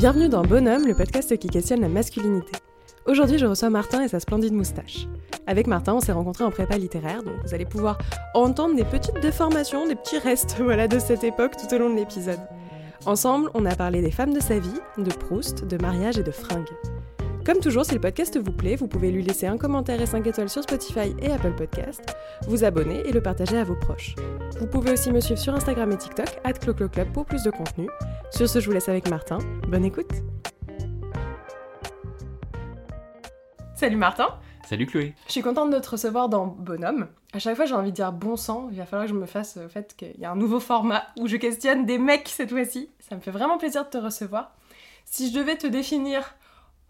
[0.00, 2.52] Bienvenue dans Bonhomme, le podcast qui questionne la masculinité.
[3.04, 5.06] Aujourd'hui, je reçois Martin et sa splendide moustache.
[5.46, 7.98] Avec Martin, on s'est rencontrés en prépa littéraire, donc vous allez pouvoir
[8.32, 11.96] entendre des petites déformations, des petits restes voilà, de cette époque tout au long de
[11.96, 12.40] l'épisode.
[13.04, 16.30] Ensemble, on a parlé des femmes de sa vie, de Proust, de mariage et de
[16.30, 16.64] fringues.
[17.50, 20.24] Comme toujours, si le podcast vous plaît, vous pouvez lui laisser un commentaire et 5
[20.24, 22.14] étoiles sur Spotify et Apple Podcast,
[22.46, 24.14] vous abonner et le partager à vos proches.
[24.60, 26.28] Vous pouvez aussi me suivre sur Instagram et TikTok,
[26.60, 27.88] @clocloclub pour plus de contenu.
[28.30, 29.38] Sur ce, je vous laisse avec Martin.
[29.66, 30.12] Bonne écoute
[33.74, 34.28] Salut Martin
[34.68, 37.08] Salut Chloé Je suis contente de te recevoir dans Bonhomme.
[37.32, 38.68] À chaque fois, j'ai envie de dire bon sang.
[38.70, 41.02] Il va falloir que je me fasse au fait qu'il y a un nouveau format
[41.18, 42.90] où je questionne des mecs cette fois-ci.
[43.00, 44.54] Ça me fait vraiment plaisir de te recevoir.
[45.04, 46.36] Si je devais te définir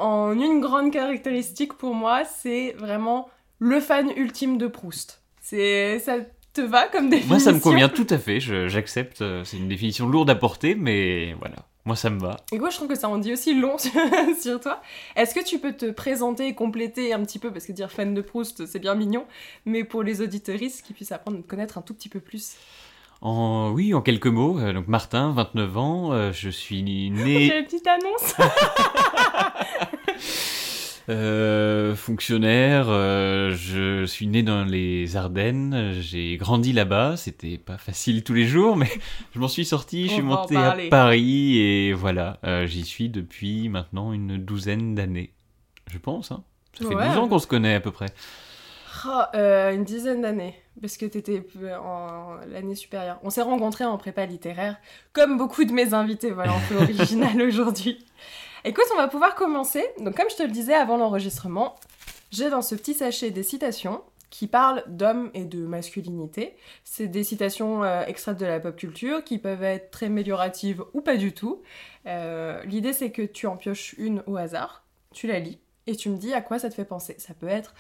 [0.01, 3.29] en une grande caractéristique pour moi, c'est vraiment
[3.59, 5.23] le fan ultime de Proust.
[5.41, 6.19] C'est ça
[6.53, 9.69] te va comme définition Moi ça me convient tout à fait, j'accepte, euh, c'est une
[9.69, 12.37] définition lourde à porter, mais voilà, moi ça me va.
[12.53, 13.93] Et moi, je trouve que ça en dit aussi long sur,
[14.41, 14.83] sur toi.
[15.17, 18.15] Est-ce que tu peux te présenter et compléter un petit peu, parce que dire fan
[18.15, 19.27] de Proust, c'est bien mignon,
[19.65, 22.57] mais pour les auditeuristes qui puissent apprendre à te connaître un tout petit peu plus?
[23.23, 27.59] En, oui, en quelques mots, euh, donc Martin, 29 ans, euh, je suis J'ai né
[27.59, 28.35] une petite annonce
[31.11, 38.25] euh, fonctionnaire, euh, je suis né dans les Ardennes, j'ai grandi là-bas, c'était pas facile
[38.25, 38.91] tous les jours, mais
[39.35, 40.77] je m'en suis sorti, je suis monté à.
[40.91, 45.33] Paris, et voilà, j'y suis depuis maintenant une douzaine d'années,
[45.93, 46.43] je pense, hein.
[46.79, 47.09] Ça fait Ouais.
[47.09, 48.07] 12 ans qu'on se connaît à peu près.
[49.07, 51.43] Oh, euh, Une dizaine d'années, parce que t'étais
[51.83, 53.19] en l'année supérieure.
[53.23, 54.77] On s'est rencontrés en prépa littéraire,
[55.13, 58.05] comme beaucoup de mes invités, voilà, on fait original aujourd'hui.
[58.65, 59.85] Écoute, on va pouvoir commencer.
[60.01, 61.77] Donc comme je te le disais avant l'enregistrement,
[62.31, 66.57] j'ai dans ce petit sachet des citations qui parlent d'hommes et de masculinité.
[66.85, 71.01] C'est des citations euh, extraites de la pop culture qui peuvent être très amélioratives ou
[71.01, 71.63] pas du tout.
[72.07, 76.09] Euh, L'idée c'est que tu en pioches une au hasard, tu la lis et tu
[76.09, 77.17] me dis à quoi ça te fait penser.
[77.19, 77.75] Ça peut être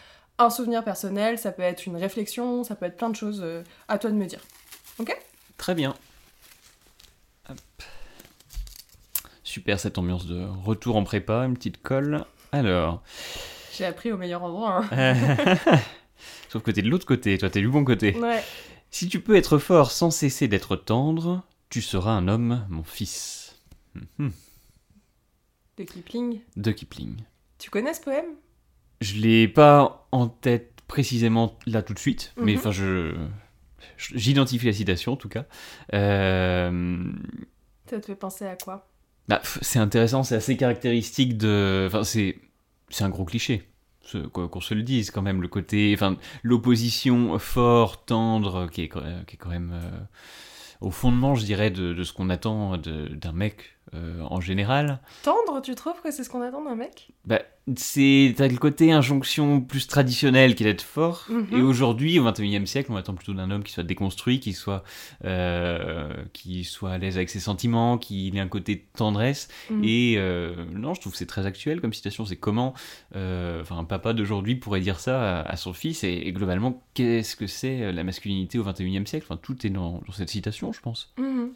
[0.44, 3.40] un souvenir personnel, ça peut être une réflexion, ça peut être plein de choses.
[3.42, 4.40] euh, à toi de me dire.
[5.56, 5.94] Très bien.
[7.48, 7.58] Hop.
[9.42, 12.24] Super cette ambiance de retour en prépa, une petite colle.
[12.52, 13.02] Alors,
[13.76, 14.84] J'ai appris au meilleur endroit.
[14.92, 15.56] hein.
[16.48, 18.16] sauf que t'es de l'autre côté, toi t'es du bon côté.
[18.18, 18.42] Ouais.
[18.90, 23.56] Si tu peux être fort sans cesser d'être tendre, tu seras un homme, mon fils.
[24.18, 24.32] Mhm.
[25.78, 26.40] De Kipling.
[26.56, 27.16] De Kipling.
[27.58, 28.26] Tu connais ce poème?
[29.00, 32.58] Je l'ai pas en tête précisément là tout de suite, mais Mhm.
[32.58, 33.14] enfin je
[33.96, 35.44] j'identifie la citation en tout cas.
[35.94, 37.02] Euh,
[37.88, 38.86] Ça te fait penser à quoi?
[39.28, 41.84] Bah, c'est intéressant, c'est assez caractéristique de.
[41.86, 42.38] Enfin, c'est
[42.88, 43.68] c'est un gros cliché.
[44.32, 49.02] Qu'on se le dise quand même, le côté, enfin, l'opposition fort, tendre, qui est, quand-
[49.26, 50.00] qui est quand même euh,
[50.80, 54.98] au fondement, je dirais, de, de ce qu'on attend d'un mec euh, en général.
[55.22, 57.12] Tendre, tu trouves que c'est ce qu'on attend d'un mec?
[57.24, 57.40] Bah,
[57.76, 61.26] c'est t'as le côté injonction plus traditionnelle qui est d'être fort.
[61.28, 61.58] Mhm.
[61.58, 64.82] Et aujourd'hui, au XXIe siècle, on attend plutôt d'un homme qui soit déconstruit, qui soit,
[65.24, 69.48] euh, qui soit à l'aise avec ses sentiments, qui ait un côté de tendresse.
[69.70, 69.84] Mhm.
[69.84, 72.24] Et euh, non, je trouve que c'est très actuel comme citation.
[72.24, 72.74] C'est comment
[73.16, 76.04] euh, enfin, un papa d'aujourd'hui pourrait dire ça à, à son fils?
[76.04, 79.26] Et, et globalement, qu'est-ce que c'est la masculinité au XXIe siècle?
[79.28, 81.12] Enfin, Tout est dans, dans cette citation, je pense.
[81.18, 81.50] Mhm.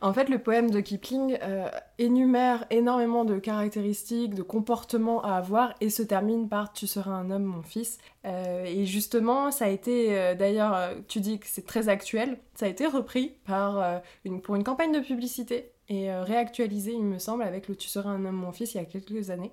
[0.00, 5.74] En fait, le poème de Kipling euh, énumère énormément de caractéristiques, de comportements à avoir
[5.80, 7.98] et se termine par Tu seras un homme, mon fils.
[8.24, 12.66] Euh, et justement, ça a été, euh, d'ailleurs, tu dis que c'est très actuel, ça
[12.66, 14.02] a été repris par,
[14.44, 18.24] pour une campagne de publicité et réactualisé, il me semble, avec le Tu seras un
[18.24, 19.52] homme, mon fils, il y a quelques années.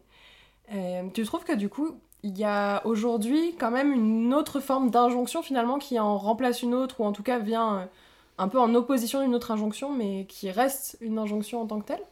[1.13, 5.41] Tu trouves que du coup, il y a aujourd'hui quand même une autre forme d'injonction
[5.41, 7.89] finalement qui en remplace une autre, ou en tout cas vient
[8.37, 11.87] un peu en opposition d'une autre injonction, mais qui reste une injonction en tant que
[11.87, 12.03] telle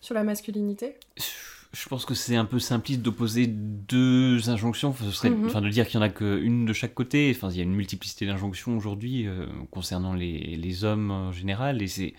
[0.00, 0.96] sur la masculinité?
[1.78, 4.88] Je pense que c'est un peu simpliste d'opposer deux injonctions.
[4.88, 5.46] Enfin, ce serait, Mhm.
[5.46, 7.30] enfin, de dire qu'il y en a qu'une de chaque côté.
[7.36, 11.82] Enfin, il y a une multiplicité d'injonctions aujourd'hui euh, concernant les, les hommes en général,
[11.82, 12.14] et c'est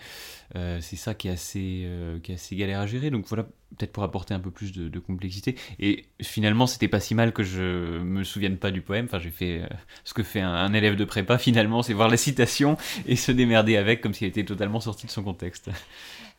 [0.56, 3.10] euh, c'est ça qui est assez euh, qui est assez galère à gérer.
[3.10, 3.42] Donc voilà,
[3.76, 5.56] peut-être pour apporter un peu plus de, de complexité.
[5.80, 9.06] Et finalement, c'était pas si mal que je me souvienne pas du poème.
[9.06, 9.62] Enfin, j'ai fait
[10.04, 11.36] ce que fait un, un élève de prépa.
[11.36, 12.76] Finalement, c'est voir la citation
[13.06, 15.68] et se démerder avec, comme s'il était totalement sorti de son contexte.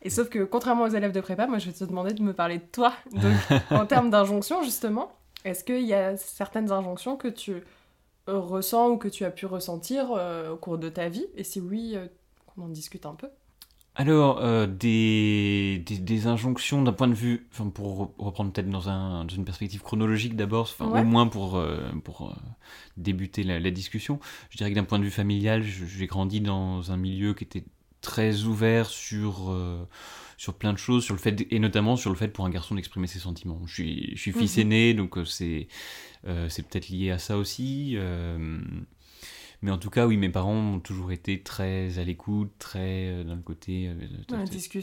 [0.02, 2.32] Et sauf que, contrairement aux élèves de prépa, moi je vais te demander de me
[2.32, 2.92] parler de toi.
[3.12, 3.34] Donc,
[3.70, 5.12] en termes d'injonction, justement,
[5.44, 7.62] est-ce qu'il y a certaines injonctions que tu
[8.26, 11.26] ressens ou que tu as pu ressentir euh, au cours de ta vie?
[11.36, 12.06] Et si oui, euh,
[12.46, 13.28] qu'on en discute un peu.
[13.96, 18.70] Alors, euh, des, des, des injonctions d'un point de vue, enfin, pour re- reprendre peut-être
[18.70, 21.00] dans, un, dans une perspective chronologique d'abord, enfin, Ouais.
[21.00, 22.34] au moins pour, euh, pour
[22.96, 24.20] débuter la, la discussion,
[24.50, 27.64] je dirais que d'un point de vue familial, j'ai grandi dans un milieu qui était
[28.00, 29.86] très ouvert sur, euh,
[30.36, 32.74] sur plein de choses, sur le fait, et notamment sur le fait pour un garçon
[32.74, 33.60] d'exprimer ses sentiments.
[33.66, 34.62] Je suis, je suis fils Mhm.
[34.62, 35.68] aîné, donc euh, c'est
[36.26, 37.94] euh, c'est peut-être lié à ça aussi.
[37.96, 38.58] euh,
[39.62, 43.24] mais en tout cas, oui, mes parents ont toujours été très à l'écoute, très euh,
[43.24, 43.88] dans le côté.
[43.88, 43.94] euh,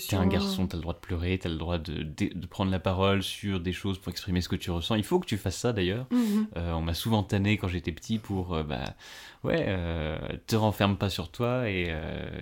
[0.07, 2.69] T'es un garçon, t'as le droit de pleurer, t'as le droit de, de, de prendre
[2.71, 4.95] la parole sur des choses pour exprimer ce que tu ressens.
[4.95, 6.05] Il faut que tu fasses ça d'ailleurs.
[6.11, 6.47] Mhm.
[6.57, 8.95] Euh, on m'a souvent tanné quand j'étais petit pour, euh, bah,
[9.43, 11.91] ouais, euh, te renferme pas sur toi et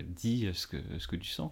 [0.07, 1.51] dis ce que, ce que tu sens.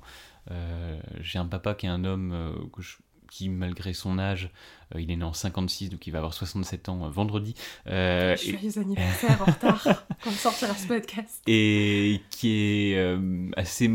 [1.21, 2.97] J'ai un papa qui est un homme que je-
[3.33, 4.51] qui, malgré son âge,
[4.93, 7.55] euh, il est né en 56, donc il va avoir 67 ans euh, vendredi,
[7.87, 11.41] euh, et, Joyeux anniversaire en retard quand sortira ce podcast.
[11.47, 13.89] et qui est euh, assez,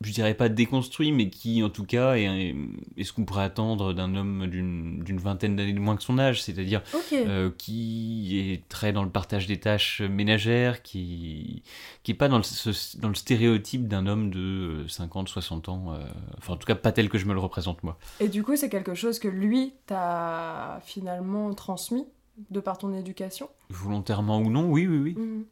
[0.00, 2.54] je dirais pas déconstruit, mais qui en tout cas est,
[2.96, 6.40] est ce qu'on pourrait attendre d'un homme d'une vingtaine d'années de moins que son âge,
[6.42, 11.62] c'est-à-dire euh, qui est très dans le partage des tâches ménagères, qui
[12.04, 15.92] qui est pas dans le, ce- dans le stéréotype d'un homme de 50, 60 ans,
[15.94, 16.04] euh,
[16.38, 17.98] enfin en tout cas pas tel que je me le représente moi.
[18.20, 22.06] Et du coup, c'est quelque chose que lui t'a finalement transmis
[22.50, 23.48] de par ton éducation?
[23.70, 25.14] Volontairement ou non, oui, oui, oui.
[25.18, 25.44] Mhm.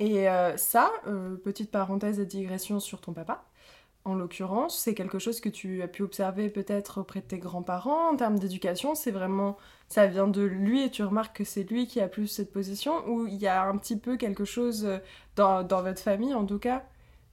[0.00, 3.44] Et euh, ça, euh, petite parenthèse et digression sur ton papa,
[4.08, 8.10] en l'occurrence, c'est quelque chose que tu as pu observer peut-être auprès de tes grands-parents
[8.12, 8.94] en termes d'éducation.
[8.94, 9.56] C'est vraiment,
[9.88, 13.06] ça vient de lui et tu remarques que c'est lui qui a plus cette position
[13.08, 14.98] ou il y a un petit peu quelque chose euh,
[15.36, 16.84] dans, votre famille en tout cas,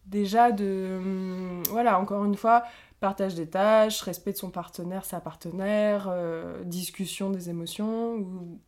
[0.05, 2.63] déjà de, hum, voilà, encore une fois,
[2.99, 8.59] partage des tâches, respect de son partenaire, sa partenaire, euh, discussion des émotions ou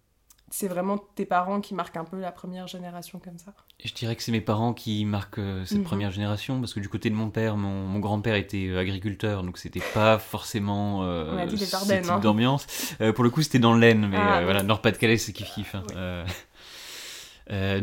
[0.50, 3.54] c'est vraiment tes parents qui marquent un peu la première génération comme ça.
[3.84, 5.84] Je dirais que c'est mes parents qui marquent euh, cette Mhm.
[5.84, 9.44] première génération, parce que du côté de mon père, mon, mon grand-père était euh, agriculteur,
[9.44, 12.20] donc c'était pas forcément euh, On a dit les ce type hein.
[12.20, 12.66] d'ambiance.
[13.02, 14.46] Euh, pour le coup, c'était dans l'Aisne, mais Ah, oui.
[14.46, 15.76] voilà, Nord-Pas-de-Calais, c'est kiff-kiff.
[15.76, 15.84] hein.
[15.90, 16.32] Oui.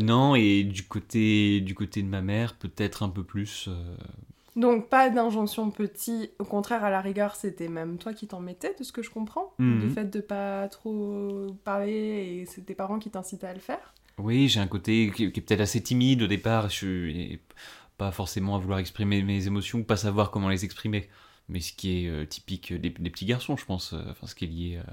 [0.03, 3.67] Non, et du côté, du côté de ma mère, peut-être un peu plus.
[4.55, 8.73] Donc pas d'injonction petit, au contraire à la rigueur c'était même toi qui t'en mettais
[8.79, 9.81] de ce que je comprends, Mhm.
[9.81, 13.93] le fait de pas trop parler et c'est tes parents qui t'incitaient à le faire.
[14.17, 17.41] Oui, j'ai un côté qui, qui est peut-être assez timide au départ, je suis
[17.97, 21.09] pas forcément à vouloir exprimer mes émotions, pas savoir comment les exprimer.
[21.49, 24.35] Mais ce qui est euh, typique des, des petits garçons, je pense, euh, enfin ce
[24.35, 24.77] qui est lié.
[24.79, 24.91] euh,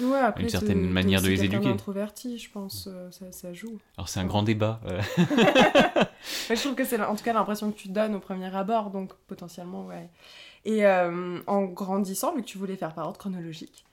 [0.00, 1.68] Ouais, après Une certaine manière de les éduquer.
[1.68, 3.78] introverti, je pense, euh, ça, ça joue.
[3.98, 4.80] Alors c'est un grand débat.
[4.86, 5.00] euh,
[6.50, 9.12] je trouve que c'est en tout cas l'impression que tu donnes au premier abord, donc
[9.26, 10.08] potentiellement, ouais.
[10.64, 13.84] Et euh, en grandissant, vu que tu voulais faire par ordre chronologique,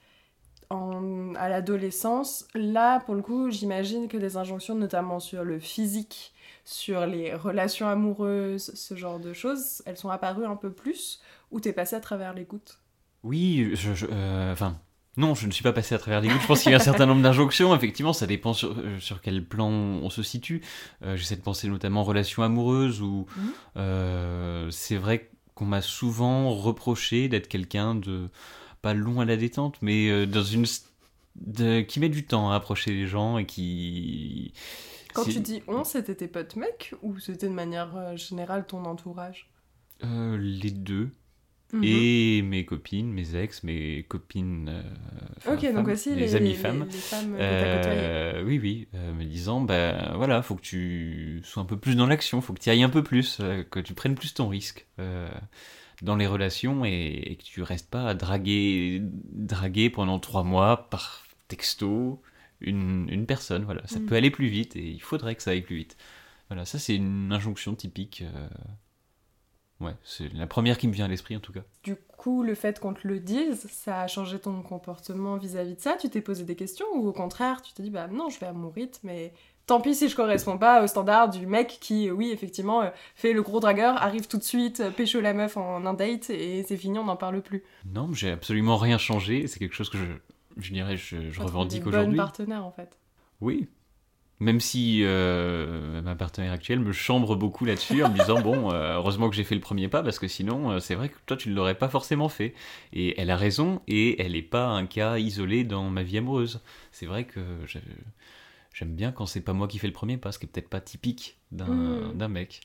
[0.70, 6.32] en, à l'adolescence, là, pour le coup, j'imagine que des injonctions, notamment sur le physique,
[6.64, 11.20] sur les relations amoureuses, ce genre de choses, elles sont apparues un peu plus,
[11.50, 12.78] ou t'es passé à travers les gouttes
[13.24, 14.06] Oui, je, je-
[14.52, 14.78] enfin,
[15.20, 16.40] non, je ne suis pas passé à travers les gouttes.
[16.42, 17.74] Je pense qu'il y a un certain nombre d'injonctions.
[17.74, 20.62] Effectivement, ça dépend sur, euh, sur quel plan on se situe.
[21.04, 23.52] Euh, J'essaie de penser notamment relations amoureuses où Mhm.
[23.76, 28.28] euh, c'est vrai qu'on m'a souvent reproché d'être quelqu'un de
[28.82, 30.64] pas long à la détente, mais dans une
[31.36, 34.52] de- qui met du temps à approcher les gens et qui
[35.14, 39.50] Quand tu dis on, c'était tes potes mecs, ou c'était de manière générale ton entourage?
[40.04, 41.10] Euh, les deux
[41.72, 41.84] Mhm.
[41.84, 44.68] et mes copines, mes ex, mes copines.
[44.68, 46.86] euh, Ok, donc femmes, aussi les, les, amis femmes.
[46.90, 46.98] les.
[47.40, 51.94] Euh, oui, oui, euh, me disant, bah voilà, faut que tu sois un peu plus
[51.96, 54.48] dans l'action, faut que tu ailles un peu plus, euh, que tu prennes plus ton
[54.48, 54.86] risque
[56.02, 60.88] dans les relations et, et que tu restes pas à draguer, draguer pendant trois mois
[60.90, 62.22] par texto
[62.62, 63.64] une, une personne.
[63.64, 64.06] Voilà, ça Mm.
[64.06, 65.96] peut aller plus vite et il faudrait que ça aille plus vite.
[66.48, 68.24] Voilà, ça c'est une injonction typique.
[69.80, 71.62] Ouais, c'est la première qui me vient à l'esprit en tout cas.
[71.82, 75.80] Du coup, le fait qu'on te le dise, ça a changé ton comportement vis-à-vis de
[75.80, 75.96] ça?
[75.98, 78.46] Tu t'es posé des questions ou au contraire, tu t'es dit, bah non, je vais
[78.46, 79.32] à mon rythme et
[79.66, 82.90] tant pis si je corresponds pas au standard du mec qui, euh, oui, effectivement, euh,
[83.14, 86.28] fait le gros dragueur, arrive tout de suite, euh, pécho la meuf en un date
[86.28, 87.62] et c'est fini, on n'en parle plus.
[87.86, 89.46] Non, j'ai absolument rien changé.
[89.46, 90.04] C'est quelque chose que je,
[90.58, 92.18] je dirais, je, revendique aujourd'hui.
[92.18, 92.98] partenaires en fait.
[93.40, 93.68] Oui.
[94.42, 98.94] Même si euh, ma partenaire actuelle me chambre beaucoup là-dessus en me disant bon, euh,
[98.94, 101.36] heureusement que j'ai fait le premier pas parce que sinon, euh, c'est vrai que toi
[101.36, 102.54] tu ne l'aurais pas forcément fait.
[102.94, 106.60] Et elle a raison et elle n'est pas un cas isolé dans ma vie amoureuse.
[106.90, 107.40] C'est vrai que
[108.72, 110.70] j'aime bien quand c'est pas moi qui fais le premier pas, ce qui est peut-être
[110.70, 112.12] pas typique d'un Mm.
[112.16, 112.62] d'un mec.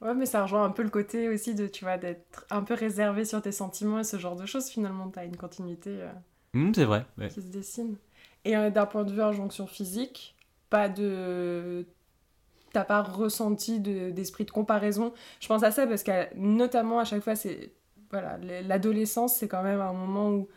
[0.00, 2.72] Ouais, mais ça rejoint un peu le côté aussi de, tu vois, d'être un peu
[2.72, 4.70] réservé sur tes sentiments et ce genre de choses.
[4.70, 5.90] Finalement, t'as une continuité.
[6.54, 7.04] Hum, c'est vrai.
[7.18, 7.28] ouais.
[7.28, 7.96] qui se dessine.
[8.46, 10.34] Et d'un point de vue injonction physique,
[10.70, 11.86] pas de.
[12.72, 15.12] T'as pas ressenti de- d'esprit de, comparaison.
[15.40, 17.72] Je pense à ça parce que, notamment, à chaque fois, c'est.
[18.10, 20.48] Voilà, l'adolescence, c'est quand même un moment où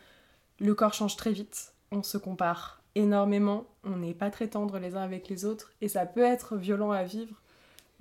[0.60, 1.74] le corps change très vite.
[1.91, 3.65] On se compare énormément.
[3.84, 5.72] On n'est pas très tendre les uns avec les autres.
[5.82, 7.43] Et ça peut être violent à vivre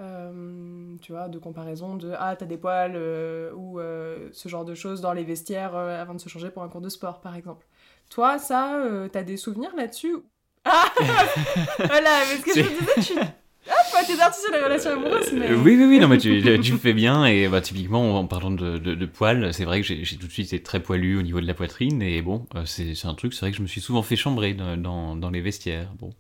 [0.01, 4.65] euh, tu vois, de comparaison de ah, t'as des poils euh, ou euh, ce genre
[4.65, 7.37] de choses dans les vestiaires avant de se changer pour un cours de sport, par
[7.37, 7.67] exemple.
[8.09, 10.17] Toi, ça, t'as des souvenirs là-dessus
[10.65, 10.93] Ah
[11.79, 13.21] Voilà, mais ce que je me disais, tu.
[13.69, 15.53] Ah, t'es parti sur les relations amoureuses, mais...
[15.53, 18.79] oui, oui, oui, non, mais tu, tu fais bien, et bah, typiquement, en parlant de,
[18.79, 21.47] de, poils, c'est vrai que j'ai tout de suite été très poilu au niveau de
[21.47, 24.17] la poitrine, et bon, c'est un truc, c'est vrai que je me suis souvent fait
[24.17, 26.11] chambrer dans, dans, les vestiaires, bon...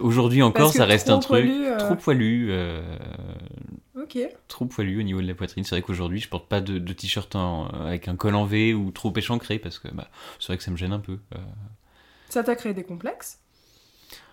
[0.00, 1.78] Aujourd'hui encore, ça reste un truc euh.
[1.78, 2.48] trop poilu.
[2.50, 2.82] Euh,
[3.96, 4.18] ok.
[4.48, 5.64] Trop poilu au niveau de la poitrine.
[5.64, 9.12] C'est vrai qu'aujourd'hui, je porte pas de, t-shirt avec un col en V ou trop
[9.16, 11.18] échancré parce que bah, c'est vrai que ça me gêne un peu.
[11.34, 11.38] Euh.
[12.28, 13.38] Ça t'a créé des complexes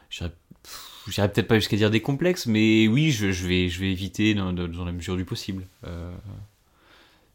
[0.09, 4.53] J'irais peut-être pas jusqu'à dire des complexes, mais oui, je, vais, je vais éviter dans,
[4.53, 5.67] dans la mesure du possible.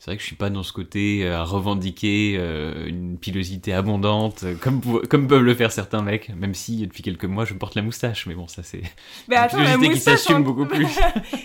[0.00, 3.74] C'est vrai que je suis pas dans ce côté euh, à revendiquer euh, une pilosité
[3.74, 7.52] abondante, euh, comme, comme peuvent le faire certains mecs, même si depuis quelques mois je
[7.52, 8.80] porte la moustache, mais bon, ça c'est
[9.28, 10.88] une pilosité qui s'assume beaucoup plus.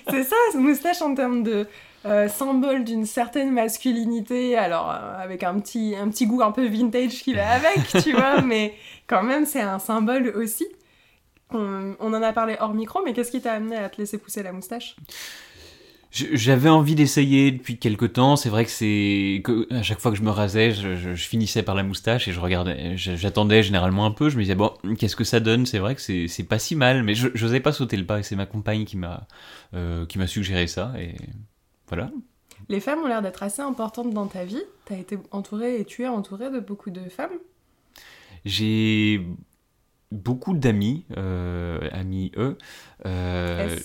[0.09, 1.67] c'est ça, moustache en termes de
[2.29, 7.33] symbole d'une certaine masculinité, alors avec un petit, un petit goût un peu vintage qui
[7.33, 8.73] va avec, tu vois, mais
[9.07, 10.67] quand même c'est un symbole aussi.
[11.51, 14.17] On, on en a parlé hors micro, mais qu'est-ce qui t'a amené à te laisser
[14.17, 14.95] pousser la moustache?
[16.15, 18.37] J'avais envie d'essayer depuis quelques temps.
[18.37, 21.83] C'est vrai que c'est à chaque fois que je me rasais, je, finissais par la
[21.83, 24.29] moustache et je regardais, j'attendais généralement un peu.
[24.29, 25.65] Je me disais bon, qu'est-ce que ça donne?
[25.65, 28.19] C'est vrai que c'est pas si mal, mais je n'osais pas sauter le pas.
[28.19, 29.27] Et c'est ma compagne qui m'a
[29.73, 31.15] euh, qui m'a suggéré ça et
[31.87, 32.11] voilà.
[32.69, 34.61] Les femmes ont l'air d'être assez importantes dans ta vie.
[34.85, 37.37] Tu as été entourée et tu es entourée de beaucoup de femmes.
[38.45, 39.25] J'ai
[40.11, 42.57] beaucoup d'amis, euh, amis eux.
[43.05, 43.77] Euh,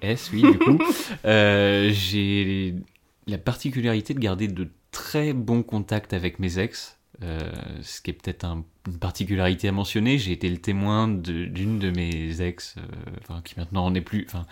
[0.00, 0.78] S, oui, du coup,
[1.24, 2.74] euh, j'ai
[3.26, 6.98] la particularité de garder de très bons contacts avec mes ex.
[7.22, 8.44] Euh, ce qui est peut-être
[8.86, 13.84] une particularité à mentionner, j'ai été le témoin d'une de, mes ex, euh, qui maintenant
[13.84, 14.24] en est plus.
[14.28, 14.44] Enfin,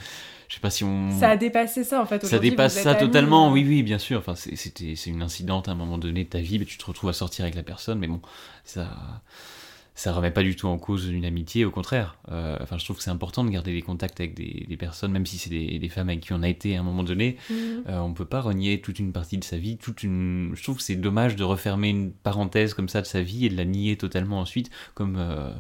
[0.49, 1.11] je sais pas si on.
[1.19, 2.25] Ça a dépassé ça en fait.
[2.25, 4.19] Ça dépasse ça totalement, oui, oui, bien sûr.
[4.19, 6.85] Enfin, c'était c'est une incidente à un moment donné de ta vie, mais tu te
[6.85, 8.21] retrouves à sortir avec la personne, mais bon,
[8.65, 8.89] ça
[9.95, 12.17] ça remet pas du tout en cause une amitié, au contraire.
[12.31, 15.27] Euh, enfin, je trouve que c'est important de garder des contacts avec des, personnes, même
[15.27, 17.37] si c'est des, femmes avec qui on a été à un moment donné.
[17.51, 17.85] On mhm.
[17.89, 20.53] Euh, on peut pas renier toute une partie de sa vie, toute une.
[20.55, 23.49] Je trouve que c'est dommage de refermer une parenthèse comme ça de sa vie et
[23.49, 25.53] de la nier totalement ensuite, comme euh,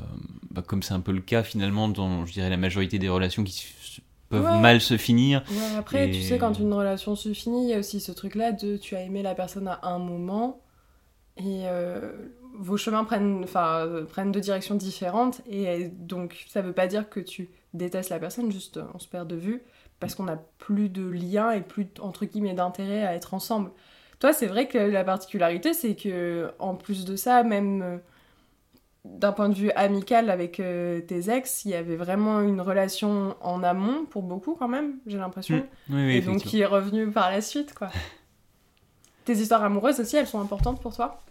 [0.50, 3.44] bah, comme c'est un peu le cas finalement dans, je dirais, la majorité des relations
[3.44, 3.66] qui
[4.28, 5.44] peuvent mal se finir.
[5.76, 8.76] après, tu sais, quand une relation se finit, il y a aussi ce truc-là de
[8.76, 10.60] tu as aimé la personne à un moment
[11.40, 11.66] et
[12.58, 13.46] vos chemins prennent,
[14.08, 18.50] prennent deux directions différentes et donc ça veut pas dire que tu détestes la personne,
[18.52, 19.62] juste on se perd de vue
[20.00, 23.70] parce qu'on n'a plus de lien et plus entre guillemets d'intérêt à être ensemble.
[24.18, 27.96] Toi, c'est vrai que la particularité, c'est que en plus de ça, même euh,
[29.04, 33.34] d'un point de vue amical avec euh, tes ex, il y avait vraiment une relation
[33.40, 35.66] en amont pour beaucoup quand même, j'ai l'impression.
[35.88, 35.98] Mmh.
[35.98, 37.90] et donc qui est revenu par la suite, quoi.
[39.24, 41.22] Tes histoires amoureuses aussi, elles sont importantes pour toi?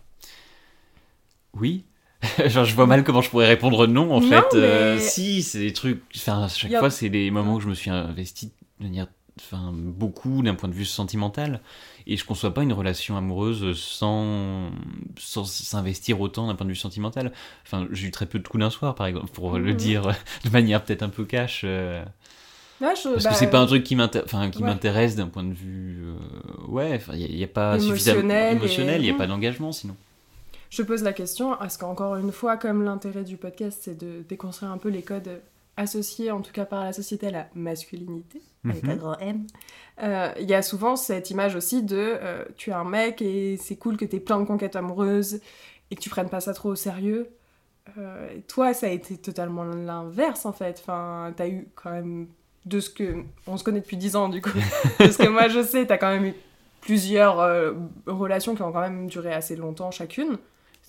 [1.53, 1.85] Oui.
[2.47, 4.53] Genre, je vois mal comment je pourrais répondre non, en fait.
[4.53, 6.01] Euh, si, c'est des trucs.
[6.15, 9.07] Enfin, à chaque fois, c'est des moments où je me suis investi de manière.
[9.41, 11.61] Enfin, beaucoup d'un point de vue sentimental.
[12.05, 14.69] Et je conçois pas une relation amoureuse sans
[15.17, 17.31] s'investir autant d'un point de vue sentimental.
[17.65, 19.77] Enfin, j'ai eu très peu de coups d'un soir, par exemple, pour le mhm.
[19.77, 20.11] dire
[20.43, 21.61] de manière peut-être un peu cash.
[21.63, 22.03] Euh.
[22.79, 26.03] Parce que bah, c'est pas un truc qui m'intéresse d'un point de vue.
[26.03, 29.95] Euh, ouais, il n'y a, pas suffisamment émotionnel, il n'y a pas d'engagement sinon.
[30.69, 34.71] Je pose la question, parce qu'encore une fois, comme l'intérêt du podcast, c'est de déconstruire
[34.71, 35.41] un peu les codes
[35.77, 38.97] associés, en tout cas par la société, à la masculinité, avec un mhm.
[38.97, 39.47] grand M,
[40.03, 43.57] euh, il y a souvent cette image aussi de euh, tu es un mec et
[43.57, 45.39] c'est cool que tu aies plein de conquêtes amoureuses
[45.89, 47.29] et que tu prennes pas ça trop au sérieux.
[47.97, 50.79] Euh, toi, ça a été totalement l'inverse en fait.
[50.81, 52.27] Enfin, t'as eu quand même
[52.65, 53.23] de ce que.
[53.47, 54.51] On se connaît depuis 10 ans du coup.
[54.99, 56.33] de ce que moi je sais, t'as quand même eu
[56.81, 57.37] plusieurs
[58.05, 60.37] relations qui ont quand même duré assez longtemps chacune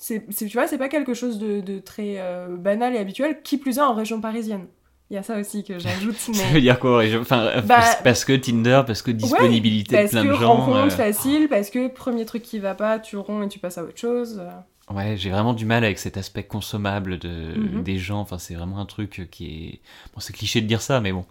[0.00, 3.76] c'est, tu vois, c'est pas quelque chose de, très euh, banal et habituel, qui plus
[3.76, 4.66] est en région parisienne.
[5.10, 6.16] Il y a ça aussi que j'ajoute.
[6.28, 6.34] Mais...
[6.34, 10.24] ça veut dire quoi région enfin, bah, Parce que Tinder, parce que disponibilité de plein
[10.24, 10.38] de gens.
[10.38, 10.90] Parce que rencontre euh.
[10.90, 13.98] facile, parce que premier truc qui va pas, tu romps et tu passes à autre
[13.98, 14.42] chose.
[14.88, 17.82] Ouais, j'ai vraiment du mal avec cet aspect consommable de, mhm.
[17.82, 18.20] des gens.
[18.20, 19.80] Enfin, c'est vraiment un truc qui est.
[20.14, 21.26] Bon, c'est cliché de dire ça, mais bon,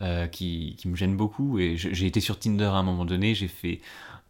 [0.00, 1.58] euh, qui, qui, me gêne beaucoup.
[1.58, 3.80] Et j'ai été sur Tinder à un moment donné, j'ai fait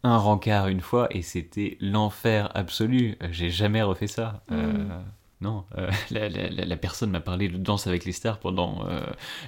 [0.03, 3.17] un rencard une fois et c'était l'enfer absolu.
[3.31, 4.41] J'ai jamais refait ça.
[4.51, 5.03] Euh, hmm.
[5.41, 8.99] non, euh, la, personne m'a parlé de danse avec les stars pendant euh,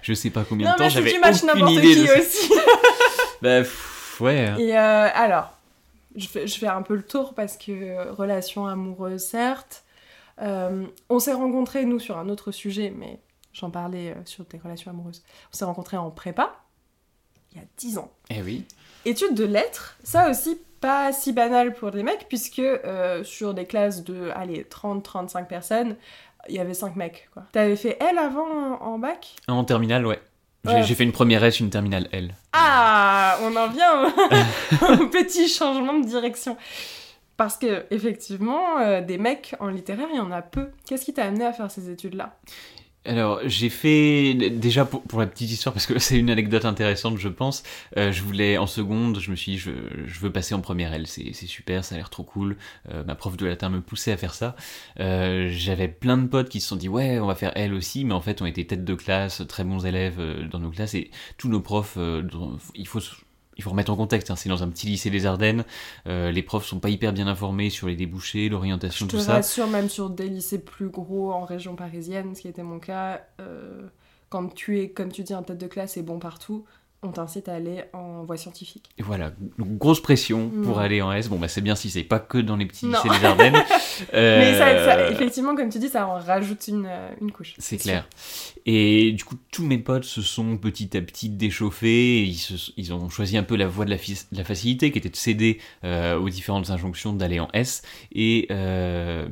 [0.02, 0.90] je sais pas combien de temps.
[0.90, 2.52] J'avais aucune idée de aussi.
[3.42, 3.62] bah,
[4.22, 4.48] ouais.
[4.48, 4.58] Hein.
[4.58, 5.52] Et alors,
[6.16, 9.84] je fais, je fais un peu le tour parce que relation amoureuse, certes.
[10.40, 13.20] on s'est rencontrés, nous, sur un autre sujet, mais
[13.54, 15.24] J'en parlais sur tes relations amoureuses.
[15.54, 16.58] On s'est rencontrés en prépa,
[17.54, 18.12] il y a 10 ans.
[18.30, 18.66] Eh oui.
[19.06, 23.66] Études de lettres, ça aussi pas si banal pour les mecs, puisque euh, sur des
[23.66, 25.96] classes de, allez, 30-35 personnes,
[26.50, 27.44] il y avait 5 mecs, quoi.
[27.52, 29.36] T'avais fait L avant en, bac?
[29.48, 30.20] En terminale, ouais.
[30.66, 30.84] J'ai Ouais.
[30.84, 32.34] fait une première S, une terminale L.
[32.54, 34.08] Ah, on en vient au
[35.04, 36.58] au petit changement de direction.
[37.38, 40.70] Parce que, effectivement, euh, des mecs en littéraire, il y en a peu.
[40.88, 42.36] Qu'est-ce qui t'a amené à faire ces études-là?
[43.08, 47.30] Alors, j'ai fait, déjà pour, la petite histoire, parce que c'est une anecdote intéressante, je
[47.30, 47.62] pense,
[47.98, 49.72] euh, je voulais, en seconde, je me suis dit, je,
[50.20, 52.58] veux passer en première L, c'est super, ça a l'air trop cool,
[52.90, 54.56] Euh, ma prof de latin me poussait à faire ça.
[55.00, 58.06] Euh, J'avais plein de potes qui se sont dit, ouais, on va faire L aussi,
[58.06, 60.96] mais en fait, on était tête de classe, très bons élèves euh, dans nos classes,
[60.96, 61.98] et tous nos profs,
[62.76, 63.02] il faut...
[63.58, 65.64] Il faut remettre en contexte, hein, c'est dans un petit lycée des Ardennes,
[66.08, 69.22] euh, les profs sont pas hyper bien informés sur les débouchés, l'orientation, Je te tout
[69.24, 69.34] ça.
[69.34, 73.22] rassure, même sur des lycées plus gros en région parisienne, ce qui était mon cas,
[73.40, 73.88] euh,
[74.30, 76.66] quand tu es, comme tu dis, un tête de classe et bon partout,
[77.04, 78.90] on t'incite à aller en voie scientifique.
[78.98, 81.30] Et voilà, grosse pression pour aller en S.
[81.30, 83.56] Bon, bah c'est bien si c'est pas que dans les petits lycées des Ardennes.
[84.14, 87.54] Euh, Mais ça, ça- effectivement, comme tu dis, ça en rajoute une, euh, une couche.
[87.60, 88.06] C'est clair.
[88.66, 92.22] Et du coup, tous mes potes se sont petit à petit déchauffés.
[92.26, 95.16] Ils, se- ils ont choisi un peu la voie de la, facilité, qui était de
[95.16, 97.84] céder euh, aux différentes injonctions d'aller en S.
[98.12, 99.30] Et euh,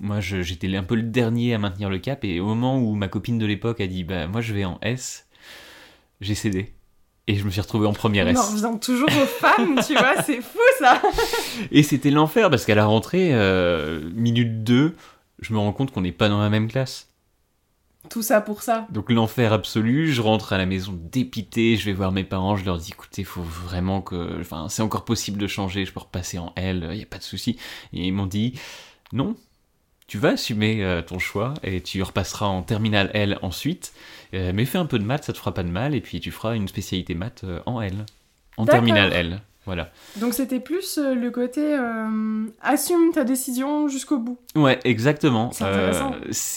[0.00, 2.24] moi, j'étais un peu le dernier à maintenir le cap.
[2.24, 4.80] Et au moment où ma copine de l'époque a dit, bah moi je vais en
[4.82, 5.28] S,
[6.20, 6.72] j'ai cédé.
[7.30, 8.26] Et je me suis retrouvé en première.
[8.26, 8.34] S.
[8.34, 11.00] Non, en faisant toujours aux femmes, tu vois, c'est fou ça
[11.70, 14.96] Et c'était l'enfer parce qu'à la rentrée, euh, minute 2,
[15.38, 17.08] je me rends compte qu'on n'est pas dans la même classe.
[18.08, 18.88] Tout ça pour ça.
[18.90, 22.64] Donc l'enfer absolu, je rentre à la maison dépité, je vais voir mes parents, je
[22.64, 24.40] leur dis écoutez, faut vraiment que...
[24.40, 27.18] Enfin, c'est encore possible de changer, je peux repasser en L, il n'y a pas
[27.18, 27.58] de souci.
[27.92, 28.58] Et ils m'ont dit
[29.12, 29.36] non,
[30.10, 33.92] tu vas assumer euh, ton choix et tu repasseras en terminale L ensuite,
[34.34, 36.18] euh, mais fais un peu de maths, ça te fera pas de mal, et puis
[36.18, 37.94] tu feras une spécialité maths euh, en L.
[38.56, 39.92] En terminale L, voilà.
[40.16, 44.40] Donc c'était plus le côté euh, assume ta décision jusqu'au bout.
[44.56, 45.52] Ouais, exactement.
[45.52, 45.62] C'est.
[45.64, 45.92] Euh,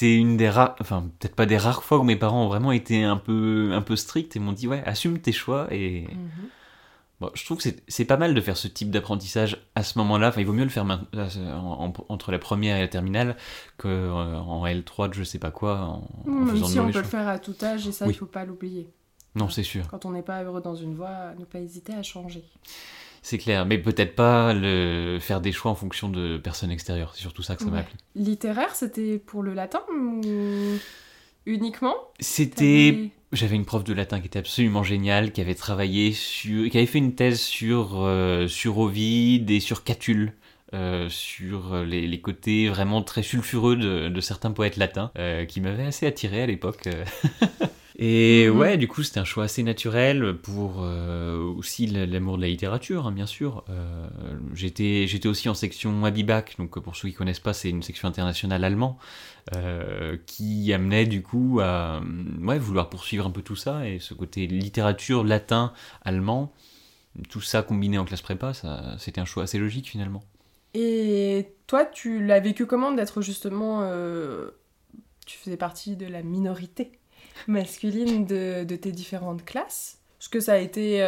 [0.02, 3.04] une des rares, enfin peut-être pas des rares fois où mes parents ont vraiment été
[3.04, 5.68] un peu, un peu stricts et m'ont dit ouais, assume tes choix.
[5.70, 6.08] Et
[7.24, 10.30] bon, je trouve que c'est- pas mal de faire ce type d'apprentissage à ce moment-là.
[10.30, 13.36] Enfin, il vaut mieux le faire euh, en- en- entre la première et la terminale
[13.78, 15.80] que euh, en L3 de je sais pas quoi
[16.26, 17.04] en, faisant si on peut le choix.
[17.04, 18.14] faire à tout âge et ça, Oui.
[18.14, 18.90] il faut pas l'oublier.
[19.36, 22.04] Non, c'est sûr, Quand on n'est pas heureux dans une voie, ne pas hésiter à
[22.04, 22.44] changer.
[23.24, 27.14] c'est clair, mais peut-être pas le faire des choix en fonction de personnes extérieures.
[27.16, 27.96] C'est surtout ça que ça m'a appris.
[28.16, 30.22] Littéraire, c'était pour le latin ou
[31.46, 31.96] uniquement?
[32.20, 36.78] C'était J'avais une prof de latin qui était absolument géniale, qui avait travaillé sur, qui
[36.78, 40.34] avait fait une thèse sur euh, sur Ovide et sur Catulle,
[40.74, 45.46] euh, sur euh, les, les côtés vraiment très sulfureux de, de certains poètes latins, euh,
[45.46, 46.88] qui m'avaient assez attiré à l'époque.
[48.00, 48.58] Et Mhm.
[48.58, 53.06] ouais, du coup, c'était un choix assez naturel pour euh, aussi l'amour de la littérature,
[53.06, 53.64] hein, bien sûr.
[53.70, 54.08] Euh,
[54.56, 58.64] j'étais, aussi en section Abibac, donc pour ceux qui connaissent pas, c'est une section internationale
[58.64, 58.98] allemand,
[59.56, 62.02] euh, qui amenait du coup à euh,
[62.42, 65.74] ouais, vouloir poursuivre un peu tout ça, et ce côté littérature, latin,
[66.06, 66.54] allemand,
[67.30, 70.24] tout ça combiné en classe prépa, ça, c'était un choix assez logique finalement.
[70.74, 73.82] Et toi, tu l'as vécu comment d'être justement.
[73.84, 74.52] euh,
[75.26, 76.94] Tu faisais partie de la minorité
[77.48, 80.00] masculine de, tes différentes classes?
[80.22, 81.04] Est-ce que ça a été.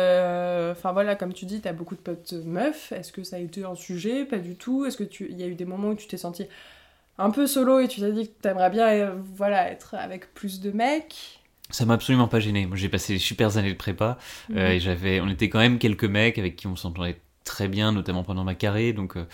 [0.72, 2.92] Enfin voilà, comme tu dis, t'as beaucoup de potes meufs.
[2.92, 4.26] Est-ce que ça a été un sujet?
[4.26, 4.86] Pas du tout.
[4.86, 6.46] Est-ce qu'il y a eu des moments où tu t'es senti
[7.18, 10.60] un peu solo et tu t'es dit que t'aimerais bien euh, voilà, être avec plus
[10.60, 11.40] de mecs
[11.72, 12.66] Ça m'a absolument pas gêné.
[12.66, 14.18] Moi, j'ai passé des super années de prépa.
[14.56, 17.92] Euh, et j'avais, on était quand même quelques mecs avec qui on s'entendait très bien,
[17.92, 18.94] notamment pendant ma carré.
[18.94, 19.26] Donc, euh,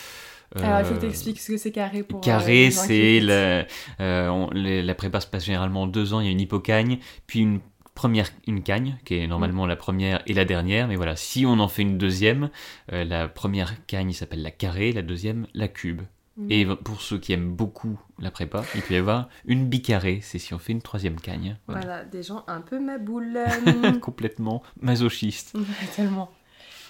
[0.55, 2.21] Alors, il faut euh, que t'expliques ce que c'est carré pour.
[2.21, 3.65] Carré, c'est la,
[3.99, 6.19] on- les- la prépa se passe généralement en deux ans.
[6.19, 7.59] Il y a une hypocagne, puis une
[7.95, 10.87] première une cagne, qui est normalement la première et la dernière.
[10.87, 12.49] Mais voilà, si on en fait une deuxième,
[12.93, 16.01] euh, la première cagne s'appelle la carré, la deuxième la cube.
[16.41, 16.51] Mm.
[16.51, 20.39] Et pour ceux qui aiment beaucoup la prépa, il peut y avoir une bicarré, c'est
[20.39, 21.57] si on fait une troisième cagne.
[21.67, 21.81] Voilà.
[21.81, 23.39] Voilà, des gens un peu maboules.
[24.01, 25.55] Complètement masochiste.
[25.61, 26.31] Ouais, tellement.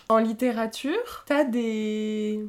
[0.09, 2.45] En littérature, t'as des,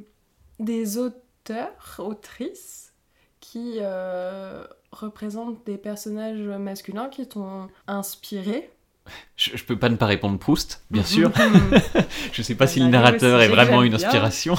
[0.59, 2.93] des auteurs, autrices,
[3.41, 8.71] qui euh, représentent des personnages masculins qui t'ont inspiré.
[9.37, 11.31] Je, je peux pas ne pas répondre Proust, bien sûr.
[12.33, 14.55] je sais pas Ah si bah, le lui narrateur est vraiment une inspiration.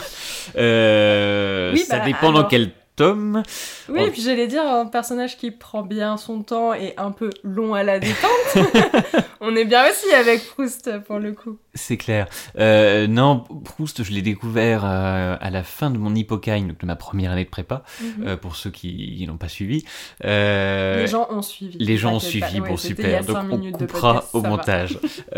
[0.58, 3.44] Euh, Oui, ça bah, dépend dans quel tome.
[3.90, 4.06] Oui, Oh.
[4.08, 7.74] et puis j'allais dire, un personnage qui prend bien son temps et un peu long
[7.74, 8.30] à la détente.
[9.42, 11.58] On est bien aussi avec Proust pour le coup.
[11.74, 12.28] C'est clair.
[12.58, 16.86] Euh, non, Proust, je l'ai découvert euh, à la fin de mon hippocane, donc de
[16.86, 17.84] ma première année de prépa,
[18.26, 19.84] euh, pour ceux qui n'ont pas suivi.
[20.24, 21.78] Euh, Les gens ont suivi.
[21.80, 22.26] Les gens ont pas.
[22.26, 23.26] suivi, Ouais, bon super.
[23.26, 25.00] Donc on coupera podcast, au montage.